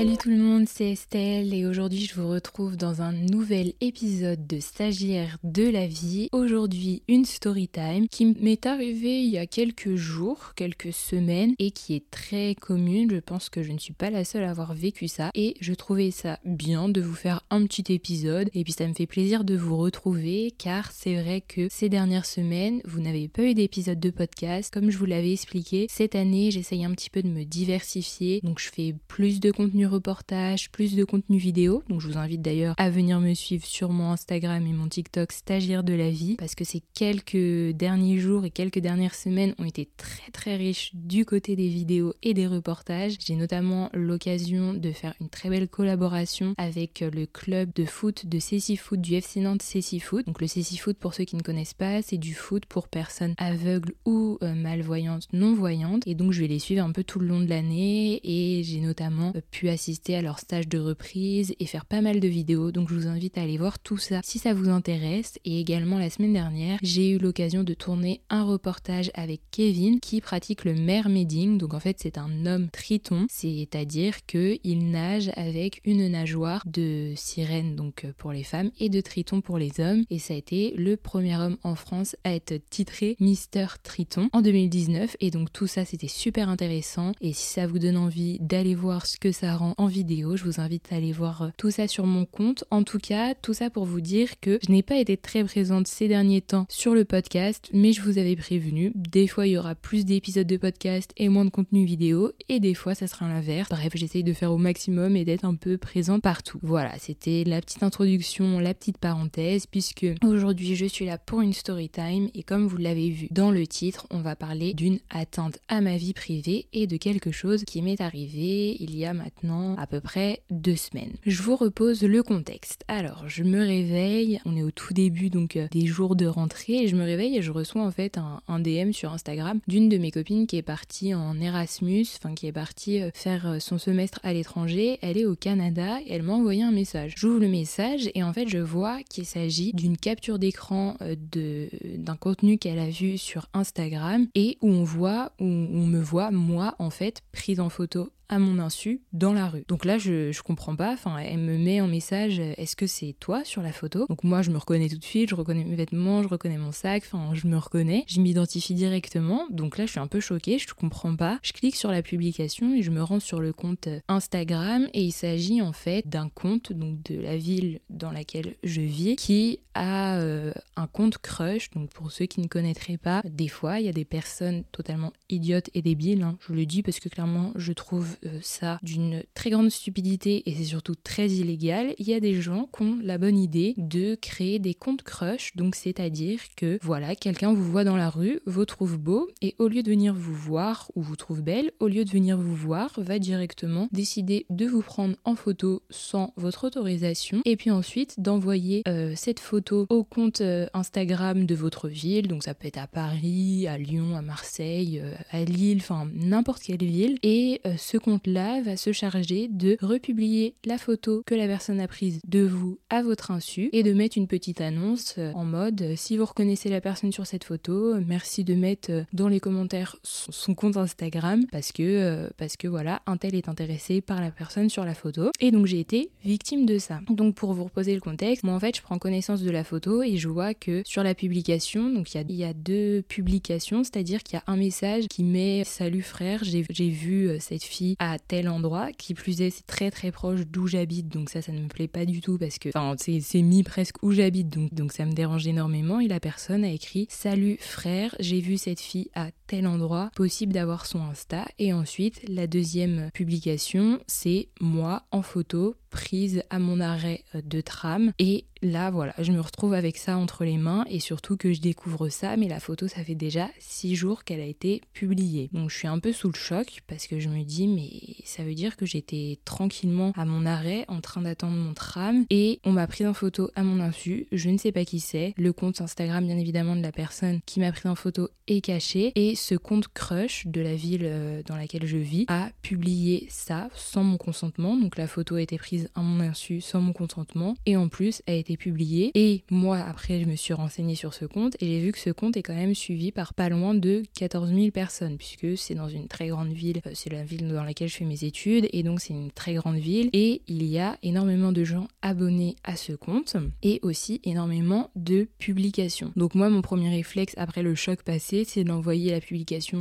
Salut 0.00 0.16
tout 0.16 0.30
le 0.30 0.38
monde, 0.38 0.66
c'est 0.66 0.92
Estelle 0.92 1.52
et 1.52 1.66
aujourd'hui 1.66 2.06
je 2.06 2.18
vous 2.18 2.30
retrouve 2.30 2.78
dans 2.78 3.02
un 3.02 3.12
nouvel 3.12 3.74
épisode 3.82 4.46
de 4.46 4.58
Stagiaire 4.58 5.36
de 5.44 5.68
la 5.68 5.86
vie. 5.86 6.30
Aujourd'hui 6.32 7.02
une 7.06 7.26
story 7.26 7.68
time 7.68 8.08
qui 8.08 8.34
m'est 8.40 8.64
arrivée 8.64 9.20
il 9.20 9.28
y 9.28 9.36
a 9.36 9.44
quelques 9.44 9.96
jours, 9.96 10.54
quelques 10.56 10.94
semaines 10.94 11.52
et 11.58 11.70
qui 11.70 11.94
est 11.94 12.10
très 12.10 12.54
commune. 12.54 13.10
Je 13.10 13.18
pense 13.18 13.50
que 13.50 13.62
je 13.62 13.72
ne 13.72 13.78
suis 13.78 13.92
pas 13.92 14.08
la 14.08 14.24
seule 14.24 14.44
à 14.44 14.48
avoir 14.48 14.72
vécu 14.72 15.06
ça 15.06 15.28
et 15.34 15.54
je 15.60 15.74
trouvais 15.74 16.10
ça 16.10 16.38
bien 16.46 16.88
de 16.88 17.02
vous 17.02 17.14
faire 17.14 17.42
un 17.50 17.66
petit 17.66 17.92
épisode 17.92 18.48
et 18.54 18.64
puis 18.64 18.72
ça 18.72 18.86
me 18.86 18.94
fait 18.94 19.06
plaisir 19.06 19.44
de 19.44 19.54
vous 19.54 19.76
retrouver 19.76 20.54
car 20.56 20.92
c'est 20.92 21.20
vrai 21.20 21.42
que 21.46 21.68
ces 21.70 21.90
dernières 21.90 22.24
semaines 22.24 22.80
vous 22.86 23.02
n'avez 23.02 23.28
pas 23.28 23.42
eu 23.42 23.52
d'épisode 23.52 24.00
de 24.00 24.08
podcast 24.08 24.72
comme 24.72 24.88
je 24.88 24.96
vous 24.96 25.04
l'avais 25.04 25.34
expliqué. 25.34 25.88
Cette 25.90 26.14
année 26.14 26.50
j'essaye 26.50 26.86
un 26.86 26.92
petit 26.92 27.10
peu 27.10 27.22
de 27.22 27.28
me 27.28 27.44
diversifier 27.44 28.40
donc 28.42 28.60
je 28.60 28.70
fais 28.70 28.94
plus 29.06 29.40
de 29.40 29.50
contenu 29.50 29.89
reportage, 29.90 30.70
plus 30.70 30.94
de 30.94 31.04
contenu 31.04 31.38
vidéo. 31.38 31.82
Donc 31.88 32.00
je 32.00 32.08
vous 32.08 32.18
invite 32.18 32.42
d'ailleurs 32.42 32.74
à 32.78 32.90
venir 32.90 33.20
me 33.20 33.34
suivre 33.34 33.64
sur 33.66 33.90
mon 33.90 34.10
Instagram 34.12 34.66
et 34.66 34.72
mon 34.72 34.88
TikTok 34.88 35.32
stagiaire 35.32 35.84
de 35.84 35.92
la 35.92 36.10
vie 36.10 36.36
parce 36.36 36.54
que 36.54 36.64
ces 36.64 36.82
quelques 36.94 37.76
derniers 37.76 38.18
jours 38.18 38.44
et 38.44 38.50
quelques 38.50 38.78
dernières 38.78 39.14
semaines 39.14 39.54
ont 39.58 39.64
été 39.64 39.88
très 39.96 40.30
très 40.30 40.56
riches 40.56 40.92
du 40.94 41.24
côté 41.24 41.56
des 41.56 41.68
vidéos 41.68 42.14
et 42.22 42.34
des 42.34 42.46
reportages. 42.46 43.16
J'ai 43.24 43.36
notamment 43.36 43.90
l'occasion 43.92 44.74
de 44.74 44.92
faire 44.92 45.14
une 45.20 45.28
très 45.28 45.50
belle 45.50 45.68
collaboration 45.68 46.54
avec 46.56 47.00
le 47.00 47.26
club 47.26 47.72
de 47.74 47.84
foot 47.84 48.26
de 48.26 48.38
Cécile 48.38 48.78
Foot 48.78 49.00
du 49.00 49.14
FC 49.14 49.40
Nantes 49.40 49.62
Cécile 49.62 50.02
Foot. 50.02 50.26
Donc 50.26 50.40
le 50.40 50.46
Cécile 50.46 50.78
Foot 50.78 50.96
pour 50.96 51.14
ceux 51.14 51.24
qui 51.24 51.36
ne 51.36 51.42
connaissent 51.42 51.74
pas, 51.74 52.02
c'est 52.02 52.18
du 52.18 52.34
foot 52.34 52.66
pour 52.66 52.88
personnes 52.88 53.34
aveugles 53.38 53.94
ou 54.04 54.38
euh, 54.42 54.54
malvoyantes, 54.54 55.26
non 55.32 55.54
voyantes 55.54 56.06
et 56.06 56.14
donc 56.14 56.32
je 56.32 56.40
vais 56.40 56.48
les 56.48 56.58
suivre 56.58 56.84
un 56.84 56.92
peu 56.92 57.04
tout 57.04 57.18
le 57.18 57.26
long 57.26 57.40
de 57.40 57.48
l'année 57.48 58.20
et 58.22 58.62
j'ai 58.62 58.80
notamment 58.80 59.32
pu 59.50 59.68
assister 59.68 59.79
à 60.08 60.22
leur 60.22 60.38
stage 60.38 60.68
de 60.68 60.78
reprise 60.78 61.54
et 61.58 61.66
faire 61.66 61.86
pas 61.86 62.02
mal 62.02 62.20
de 62.20 62.28
vidéos. 62.28 62.70
Donc 62.70 62.90
je 62.90 62.94
vous 62.94 63.06
invite 63.06 63.38
à 63.38 63.42
aller 63.42 63.56
voir 63.56 63.78
tout 63.78 63.96
ça 63.96 64.20
si 64.22 64.38
ça 64.38 64.52
vous 64.52 64.68
intéresse. 64.68 65.38
Et 65.44 65.58
également 65.58 65.98
la 65.98 66.10
semaine 66.10 66.34
dernière, 66.34 66.78
j'ai 66.82 67.10
eu 67.10 67.18
l'occasion 67.18 67.64
de 67.64 67.72
tourner 67.74 68.20
un 68.28 68.44
reportage 68.44 69.10
avec 69.14 69.40
Kevin 69.50 70.00
qui 70.00 70.20
pratique 70.20 70.64
le 70.64 70.74
mermaiding. 70.74 71.56
Donc 71.56 71.72
en 71.72 71.80
fait 71.80 71.96
c'est 71.98 72.18
un 72.18 72.44
homme 72.46 72.68
triton, 72.70 73.26
c'est-à-dire 73.30 74.26
qu'il 74.26 74.90
nage 74.90 75.30
avec 75.36 75.80
une 75.84 76.06
nageoire 76.08 76.62
de 76.66 77.14
sirène 77.16 77.74
donc 77.74 78.04
euh, 78.04 78.12
pour 78.18 78.32
les 78.32 78.44
femmes 78.44 78.70
et 78.78 78.88
de 78.88 79.00
triton 79.00 79.40
pour 79.40 79.56
les 79.56 79.80
hommes. 79.80 80.04
Et 80.10 80.18
ça 80.18 80.34
a 80.34 80.36
été 80.36 80.74
le 80.76 80.96
premier 80.96 81.36
homme 81.36 81.56
en 81.62 81.74
France 81.74 82.16
à 82.24 82.34
être 82.34 82.54
titré 82.68 83.16
Mister 83.18 83.66
Triton 83.82 84.28
en 84.32 84.42
2019. 84.42 85.16
Et 85.20 85.30
donc 85.30 85.52
tout 85.52 85.66
ça 85.66 85.84
c'était 85.84 86.08
super 86.08 86.48
intéressant. 86.50 87.12
Et 87.20 87.32
si 87.32 87.46
ça 87.46 87.66
vous 87.66 87.78
donne 87.78 87.96
envie 87.96 88.38
d'aller 88.40 88.74
voir 88.74 89.06
ce 89.06 89.16
que 89.16 89.32
ça 89.32 89.56
en 89.78 89.86
vidéo. 89.86 90.36
Je 90.36 90.44
vous 90.44 90.60
invite 90.60 90.92
à 90.92 90.96
aller 90.96 91.12
voir 91.12 91.42
euh, 91.42 91.48
tout 91.56 91.70
ça 91.70 91.88
sur 91.88 92.06
mon 92.06 92.24
compte. 92.24 92.64
En 92.70 92.82
tout 92.82 92.98
cas, 92.98 93.34
tout 93.34 93.54
ça 93.54 93.70
pour 93.70 93.84
vous 93.84 94.00
dire 94.00 94.40
que 94.40 94.58
je 94.66 94.72
n'ai 94.72 94.82
pas 94.82 94.96
été 94.96 95.16
très 95.16 95.44
présente 95.44 95.86
ces 95.86 96.08
derniers 96.08 96.40
temps 96.40 96.66
sur 96.68 96.94
le 96.94 97.04
podcast, 97.04 97.68
mais 97.72 97.92
je 97.92 98.02
vous 98.02 98.18
avais 98.18 98.36
prévenu. 98.36 98.92
Des 98.94 99.26
fois, 99.26 99.46
il 99.46 99.52
y 99.52 99.58
aura 99.58 99.74
plus 99.74 100.04
d'épisodes 100.04 100.46
de 100.46 100.56
podcast 100.56 101.10
et 101.16 101.28
moins 101.28 101.44
de 101.44 101.50
contenu 101.50 101.84
vidéo, 101.84 102.32
et 102.48 102.60
des 102.60 102.74
fois, 102.74 102.94
ça 102.94 103.06
sera 103.06 103.28
l'inverse. 103.28 103.68
Bref, 103.68 103.92
j'essaye 103.94 104.24
de 104.24 104.32
faire 104.32 104.52
au 104.52 104.58
maximum 104.58 105.16
et 105.16 105.24
d'être 105.24 105.44
un 105.44 105.54
peu 105.54 105.78
présente 105.78 106.22
partout. 106.22 106.58
Voilà, 106.62 106.98
c'était 106.98 107.44
la 107.44 107.60
petite 107.60 107.82
introduction, 107.82 108.58
la 108.58 108.74
petite 108.74 108.98
parenthèse, 108.98 109.66
puisque 109.66 110.06
aujourd'hui, 110.24 110.76
je 110.76 110.86
suis 110.86 111.06
là 111.06 111.18
pour 111.18 111.40
une 111.40 111.52
story 111.52 111.88
time, 111.88 112.28
et 112.34 112.42
comme 112.42 112.66
vous 112.66 112.76
l'avez 112.76 113.10
vu 113.10 113.28
dans 113.30 113.50
le 113.50 113.66
titre, 113.66 114.06
on 114.10 114.20
va 114.20 114.36
parler 114.36 114.74
d'une 114.74 115.00
atteinte 115.10 115.58
à 115.68 115.80
ma 115.80 115.96
vie 115.96 116.14
privée 116.14 116.66
et 116.72 116.86
de 116.86 116.96
quelque 116.96 117.30
chose 117.30 117.64
qui 117.64 117.82
m'est 117.82 118.00
arrivé 118.00 118.76
il 118.80 118.96
y 118.96 119.04
a 119.04 119.14
maintenant 119.14 119.49
à 119.78 119.86
peu 119.86 120.00
près 120.00 120.42
deux 120.50 120.76
semaines. 120.76 121.12
Je 121.24 121.42
vous 121.42 121.56
repose 121.56 122.02
le 122.02 122.22
contexte. 122.22 122.84
Alors, 122.88 123.24
je 123.28 123.44
me 123.44 123.60
réveille, 123.60 124.40
on 124.44 124.56
est 124.56 124.62
au 124.62 124.70
tout 124.70 124.92
début 124.92 125.30
donc 125.30 125.56
euh, 125.56 125.68
des 125.70 125.86
jours 125.86 126.16
de 126.16 126.26
rentrée, 126.26 126.84
et 126.84 126.88
je 126.88 126.96
me 126.96 127.04
réveille 127.04 127.36
et 127.36 127.42
je 127.42 127.50
reçois 127.50 127.82
en 127.82 127.90
fait 127.90 128.18
un, 128.18 128.60
DM 128.60 128.92
sur 128.92 129.12
Instagram 129.12 129.60
d'une 129.68 129.88
de 129.88 129.96
mes 129.96 130.10
copines 130.10 130.46
qui 130.46 130.56
est 130.56 130.62
partie 130.62 131.14
en 131.14 131.40
Erasmus, 131.40 132.06
enfin 132.16 132.34
qui 132.34 132.46
est 132.46 132.52
partie 132.52 133.00
euh, 133.00 133.10
faire 133.14 133.46
euh, 133.46 133.58
son 133.58 133.78
semestre 133.78 134.20
à 134.22 134.32
l'étranger. 134.32 134.98
Elle 135.02 135.18
est 135.18 135.24
au 135.24 135.36
Canada 135.36 135.98
et 136.06 136.12
elle 136.12 136.22
m'a 136.22 136.34
envoyé 136.34 136.62
un 136.62 136.72
message. 136.72 137.14
J'ouvre 137.16 137.40
le 137.40 137.48
message 137.48 138.10
et 138.14 138.22
en 138.22 138.32
fait 138.32 138.48
je 138.48 138.58
vois 138.58 139.02
qu'il 139.08 139.24
s'agit 139.24 139.72
d'une 139.72 139.96
capture 139.96 140.38
d'écran 140.38 140.96
d'un 141.00 142.16
contenu 142.16 142.58
qu'elle 142.58 142.78
a 142.78 142.88
vu 142.88 143.18
sur 143.18 143.48
Instagram 143.54 144.26
et 144.34 144.58
où 144.60 144.68
on 144.68 144.84
voit, 144.84 145.32
où 145.40 145.44
on 145.46 145.86
me 145.86 146.00
voit 146.00 146.30
moi 146.30 146.74
en 146.78 146.90
fait 146.90 147.22
prise 147.32 147.60
en 147.60 147.68
photo 147.68 148.10
à 148.30 148.38
mon 148.38 148.58
insu 148.58 149.02
dans 149.12 149.32
la 149.32 149.48
rue. 149.48 149.64
Donc 149.68 149.84
là, 149.84 149.98
je, 149.98 150.32
je 150.32 150.42
comprends 150.42 150.76
pas. 150.76 150.92
Enfin, 150.92 151.18
elle 151.18 151.38
me 151.38 151.58
met 151.58 151.80
en 151.80 151.88
message 151.88 152.38
Est-ce 152.38 152.76
que 152.76 152.86
c'est 152.86 153.14
toi 153.20 153.44
sur 153.44 153.60
la 153.60 153.72
photo? 153.72 154.06
Donc 154.08 154.24
moi, 154.24 154.40
je 154.40 154.50
me 154.50 154.56
reconnais 154.56 154.88
tout 154.88 154.96
de 154.96 155.04
suite. 155.04 155.28
Je 155.28 155.34
reconnais 155.34 155.64
mes 155.64 155.76
vêtements, 155.76 156.22
je 156.22 156.28
reconnais 156.28 156.56
mon 156.56 156.72
sac. 156.72 157.02
Enfin, 157.04 157.34
je 157.34 157.46
me 157.46 157.58
reconnais. 157.58 158.04
Je 158.06 158.20
m'identifie 158.20 158.74
directement. 158.74 159.46
Donc 159.50 159.76
là, 159.76 159.84
je 159.84 159.90
suis 159.90 160.00
un 160.00 160.06
peu 160.06 160.20
choquée. 160.20 160.58
Je 160.58 160.72
comprends 160.72 161.16
pas. 161.16 161.38
Je 161.42 161.52
clique 161.52 161.76
sur 161.76 161.90
la 161.90 162.02
publication 162.02 162.74
et 162.74 162.82
je 162.82 162.90
me 162.90 163.02
rends 163.02 163.20
sur 163.20 163.40
le 163.40 163.52
compte 163.52 163.88
Instagram. 164.08 164.86
Et 164.94 165.02
il 165.02 165.12
s'agit 165.12 165.60
en 165.60 165.72
fait 165.72 166.06
d'un 166.08 166.28
compte 166.28 166.72
donc 166.72 167.02
de 167.02 167.20
la 167.20 167.36
ville 167.36 167.80
dans 167.90 168.12
laquelle 168.12 168.54
je 168.62 168.80
vis 168.80 169.16
qui 169.16 169.58
a 169.74 170.18
euh, 170.18 170.52
un 170.76 170.86
compte 170.86 171.18
crush. 171.18 171.70
Donc 171.70 171.90
pour 171.90 172.12
ceux 172.12 172.26
qui 172.26 172.40
ne 172.40 172.46
connaîtraient 172.46 172.98
pas, 172.98 173.22
des 173.24 173.48
fois, 173.48 173.80
il 173.80 173.86
y 173.86 173.88
a 173.88 173.92
des 173.92 174.04
personnes 174.04 174.64
totalement 174.72 175.12
idiotes 175.28 175.70
et 175.74 175.82
débiles. 175.82 176.22
Hein. 176.22 176.36
Je 176.46 176.52
le 176.52 176.66
dis 176.66 176.82
parce 176.82 177.00
que 177.00 177.08
clairement, 177.08 177.52
je 177.56 177.72
trouve 177.72 178.16
euh, 178.19 178.19
ça 178.42 178.78
d'une 178.82 179.22
très 179.34 179.50
grande 179.50 179.70
stupidité 179.70 180.42
et 180.46 180.54
c'est 180.54 180.64
surtout 180.64 180.94
très 180.94 181.28
illégal, 181.28 181.94
il 181.98 182.08
y 182.08 182.14
a 182.14 182.20
des 182.20 182.40
gens 182.40 182.68
qui 182.74 182.82
ont 182.82 182.98
la 183.02 183.18
bonne 183.18 183.38
idée 183.38 183.74
de 183.76 184.14
créer 184.14 184.58
des 184.58 184.74
comptes 184.74 185.02
crush, 185.02 185.54
donc 185.56 185.74
c'est-à-dire 185.74 186.40
que 186.56 186.78
voilà, 186.82 187.14
quelqu'un 187.14 187.52
vous 187.52 187.64
voit 187.64 187.84
dans 187.84 187.96
la 187.96 188.10
rue, 188.10 188.40
vous 188.46 188.64
trouve 188.64 188.98
beau 188.98 189.28
et 189.42 189.54
au 189.58 189.68
lieu 189.68 189.82
de 189.82 189.90
venir 189.90 190.14
vous 190.14 190.34
voir 190.34 190.90
ou 190.94 191.02
vous 191.02 191.16
trouve 191.16 191.42
belle, 191.42 191.70
au 191.80 191.88
lieu 191.88 192.04
de 192.04 192.10
venir 192.10 192.38
vous 192.38 192.54
voir, 192.54 192.92
va 192.98 193.18
directement 193.18 193.88
décider 193.92 194.46
de 194.50 194.66
vous 194.66 194.82
prendre 194.82 195.16
en 195.24 195.34
photo 195.34 195.82
sans 195.90 196.32
votre 196.36 196.64
autorisation 196.64 197.42
et 197.44 197.56
puis 197.56 197.70
ensuite 197.70 198.20
d'envoyer 198.20 198.82
euh, 198.88 199.12
cette 199.16 199.40
photo 199.40 199.86
au 199.88 200.04
compte 200.04 200.40
euh, 200.40 200.66
Instagram 200.74 201.46
de 201.46 201.54
votre 201.54 201.88
ville, 201.88 202.28
donc 202.28 202.42
ça 202.42 202.54
peut 202.54 202.68
être 202.68 202.78
à 202.78 202.86
Paris, 202.86 203.66
à 203.66 203.78
Lyon, 203.78 204.16
à 204.16 204.22
Marseille, 204.22 205.02
à 205.30 205.44
Lille, 205.44 205.78
enfin 205.80 206.08
n'importe 206.14 206.62
quelle 206.62 206.78
ville. 206.78 207.18
Et 207.22 207.60
ce 207.76 207.96
compte 207.98 208.09
là 208.26 208.60
va 208.62 208.76
se 208.76 208.92
charger 208.92 209.48
de 209.48 209.76
republier 209.80 210.54
la 210.64 210.78
photo 210.78 211.22
que 211.26 211.34
la 211.34 211.46
personne 211.46 211.80
a 211.80 211.88
prise 211.88 212.20
de 212.26 212.40
vous 212.40 212.78
à 212.88 213.02
votre 213.02 213.30
insu 213.30 213.70
et 213.72 213.82
de 213.82 213.92
mettre 213.92 214.18
une 214.18 214.26
petite 214.26 214.60
annonce 214.60 215.14
euh, 215.18 215.32
en 215.34 215.44
mode 215.44 215.82
euh, 215.82 215.94
si 215.96 216.16
vous 216.16 216.24
reconnaissez 216.24 216.68
la 216.68 216.80
personne 216.80 217.12
sur 217.12 217.26
cette 217.26 217.44
photo, 217.44 217.94
merci 218.06 218.44
de 218.44 218.54
mettre 218.54 218.90
euh, 218.90 219.02
dans 219.12 219.28
les 219.28 219.40
commentaires 219.40 219.96
son 220.02 220.54
compte 220.54 220.76
Instagram 220.76 221.44
parce 221.50 221.72
que 221.72 222.30
parce 222.36 222.56
que 222.56 222.68
voilà, 222.68 223.02
un 223.06 223.16
tel 223.16 223.34
est 223.34 223.48
intéressé 223.48 224.00
par 224.00 224.20
la 224.20 224.30
personne 224.30 224.68
sur 224.68 224.84
la 224.84 224.94
photo 224.94 225.30
et 225.40 225.50
donc 225.50 225.66
j'ai 225.66 225.80
été 225.80 226.10
victime 226.24 226.66
de 226.66 226.78
ça. 226.78 227.00
Donc 227.08 227.34
pour 227.34 227.52
vous 227.52 227.64
reposer 227.64 227.94
le 227.94 228.00
contexte, 228.00 228.44
moi 228.44 228.54
en 228.54 228.60
fait 228.60 228.76
je 228.76 228.82
prends 228.82 228.98
connaissance 228.98 229.42
de 229.42 229.50
la 229.50 229.64
photo 229.64 230.02
et 230.02 230.16
je 230.16 230.28
vois 230.28 230.54
que 230.54 230.82
sur 230.84 231.02
la 231.02 231.14
publication, 231.14 231.90
donc 231.90 232.14
il 232.14 232.18
y 232.18 232.42
a, 232.42 232.46
y 232.46 232.50
a 232.50 232.54
deux 232.54 233.02
publications, 233.02 233.84
c'est-à-dire 233.84 234.22
qu'il 234.22 234.36
y 234.36 234.38
a 234.38 234.44
un 234.46 234.56
message 234.56 235.06
qui 235.08 235.24
met 235.24 235.62
salut 235.64 236.02
frère, 236.02 236.42
j'ai 236.42 236.88
vu 236.88 237.30
cette 237.40 237.64
fille 237.64 237.89
à 237.98 238.18
tel 238.18 238.48
endroit. 238.48 238.92
Qui 238.92 239.14
plus 239.14 239.40
est, 239.42 239.50
c'est 239.50 239.66
très 239.66 239.90
très 239.90 240.12
proche 240.12 240.40
d'où 240.46 240.66
j'habite, 240.66 241.08
donc 241.08 241.30
ça, 241.30 241.42
ça 241.42 241.52
ne 241.52 241.60
me 241.60 241.68
plaît 241.68 241.88
pas 241.88 242.04
du 242.04 242.20
tout 242.20 242.38
parce 242.38 242.58
que 242.58 242.70
c'est 242.96 243.42
mis 243.42 243.62
presque 243.62 244.02
où 244.02 244.12
j'habite, 244.12 244.48
donc, 244.48 244.72
donc 244.74 244.92
ça 244.92 245.04
me 245.04 245.12
dérange 245.12 245.46
énormément. 245.46 246.00
Et 246.00 246.08
la 246.08 246.20
personne 246.20 246.64
a 246.64 246.70
écrit 246.70 247.06
Salut 247.10 247.56
frère, 247.60 248.14
j'ai 248.20 248.40
vu 248.40 248.56
cette 248.56 248.80
fille 248.80 249.10
à 249.14 249.30
tel 249.50 249.66
endroit, 249.66 250.12
possible 250.14 250.52
d'avoir 250.52 250.86
son 250.86 251.02
Insta. 251.02 251.44
Et 251.58 251.72
ensuite, 251.72 252.22
la 252.28 252.46
deuxième 252.46 253.10
publication, 253.12 253.98
c'est 254.06 254.48
moi 254.60 255.02
en 255.10 255.22
photo 255.22 255.74
prise 255.90 256.44
à 256.50 256.60
mon 256.60 256.80
arrêt 256.80 257.24
euh, 257.34 257.42
de 257.44 257.60
tram. 257.60 258.12
Et 258.18 258.44
là 258.62 258.90
voilà 258.90 259.14
je 259.18 259.32
me 259.32 259.40
retrouve 259.40 259.72
avec 259.72 259.96
ça 259.96 260.18
entre 260.18 260.44
les 260.44 260.58
mains 260.58 260.84
et 260.90 261.00
surtout 261.00 261.38
que 261.38 261.54
je 261.54 261.62
découvre 261.62 262.10
ça 262.10 262.36
mais 262.36 262.46
la 262.46 262.60
photo 262.60 262.88
ça 262.88 263.02
fait 263.02 263.14
déjà 263.14 263.48
six 263.58 263.96
jours 263.96 264.22
qu'elle 264.22 264.40
a 264.40 264.44
été 264.44 264.82
publiée. 264.92 265.48
Donc 265.52 265.70
je 265.70 265.76
suis 265.76 265.88
un 265.88 265.98
peu 265.98 266.12
sous 266.12 266.28
le 266.28 266.36
choc 266.36 266.82
parce 266.86 267.06
que 267.06 267.18
je 267.18 267.28
me 267.28 267.42
dis 267.42 267.66
mais 267.66 268.22
ça 268.24 268.44
veut 268.44 268.54
dire 268.54 268.76
que 268.76 268.86
j'étais 268.86 269.40
tranquillement 269.44 270.12
à 270.16 270.24
mon 270.24 270.46
arrêt 270.46 270.84
en 270.88 271.00
train 271.00 271.22
d'attendre 271.22 271.56
mon 271.56 271.74
tram 271.74 272.24
et 272.30 272.60
on 272.64 272.72
m'a 272.72 272.86
pris 272.86 273.06
en 273.06 273.14
photo 273.14 273.50
à 273.56 273.62
mon 273.62 273.80
insu. 273.80 274.26
Je 274.30 274.50
ne 274.50 274.58
sais 274.58 274.72
pas 274.72 274.84
qui 274.84 275.00
c'est. 275.00 275.34
Le 275.36 275.52
compte 275.52 275.80
Instagram 275.80 276.24
bien 276.26 276.38
évidemment 276.38 276.76
de 276.76 276.82
la 276.82 276.92
personne 276.92 277.40
qui 277.46 277.60
m'a 277.60 277.72
pris 277.72 277.88
en 277.88 277.94
photo 277.94 278.28
est 278.46 278.60
caché. 278.60 279.12
Et 279.14 279.34
ce 279.40 279.54
compte 279.54 279.88
crush 279.88 280.46
de 280.46 280.60
la 280.60 280.74
ville 280.74 281.02
euh, 281.04 281.42
dans 281.46 281.56
laquelle 281.56 281.86
je 281.86 281.96
vis 281.96 282.24
a 282.28 282.50
publié 282.62 283.26
ça 283.30 283.68
sans 283.74 284.04
mon 284.04 284.16
consentement. 284.16 284.76
Donc 284.76 284.96
la 284.96 285.06
photo 285.06 285.36
a 285.36 285.42
été 285.42 285.58
prise 285.58 285.88
à 285.94 286.02
mon 286.02 286.20
insu 286.20 286.60
sans 286.60 286.80
mon 286.80 286.92
consentement 286.92 287.56
et 287.66 287.76
en 287.76 287.88
plus 287.88 288.22
a 288.26 288.32
été 288.32 288.56
publiée. 288.56 289.10
Et 289.14 289.42
moi 289.50 289.78
après 289.78 290.20
je 290.20 290.26
me 290.26 290.36
suis 290.36 290.54
renseignée 290.54 290.94
sur 290.94 291.14
ce 291.14 291.24
compte 291.24 291.56
et 291.60 291.66
j'ai 291.66 291.80
vu 291.80 291.92
que 291.92 291.98
ce 291.98 292.10
compte 292.10 292.36
est 292.36 292.42
quand 292.42 292.54
même 292.54 292.74
suivi 292.74 293.12
par 293.12 293.34
pas 293.34 293.48
loin 293.48 293.74
de 293.74 294.02
14 294.14 294.52
000 294.52 294.70
personnes 294.70 295.16
puisque 295.16 295.56
c'est 295.56 295.74
dans 295.74 295.88
une 295.88 296.06
très 296.06 296.28
grande 296.28 296.52
ville, 296.52 296.82
euh, 296.86 296.90
c'est 296.94 297.10
la 297.10 297.24
ville 297.24 297.48
dans 297.48 297.64
laquelle 297.64 297.88
je 297.88 297.96
fais 297.96 298.04
mes 298.04 298.24
études 298.24 298.68
et 298.72 298.82
donc 298.82 299.00
c'est 299.00 299.14
une 299.14 299.30
très 299.30 299.54
grande 299.54 299.78
ville 299.78 300.10
et 300.12 300.42
il 300.46 300.64
y 300.64 300.78
a 300.78 300.98
énormément 301.02 301.52
de 301.52 301.64
gens 301.64 301.88
abonnés 302.02 302.56
à 302.62 302.76
ce 302.76 302.92
compte 302.92 303.36
et 303.62 303.80
aussi 303.82 304.20
énormément 304.24 304.90
de 304.96 305.28
publications. 305.38 306.12
Donc 306.16 306.34
moi 306.34 306.50
mon 306.50 306.60
premier 306.60 306.90
réflexe 306.90 307.34
après 307.38 307.62
le 307.62 307.74
choc 307.74 308.02
passé 308.02 308.44
c'est 308.46 308.64
d'envoyer 308.64 309.10
la 309.12 309.20
publication 309.20 309.29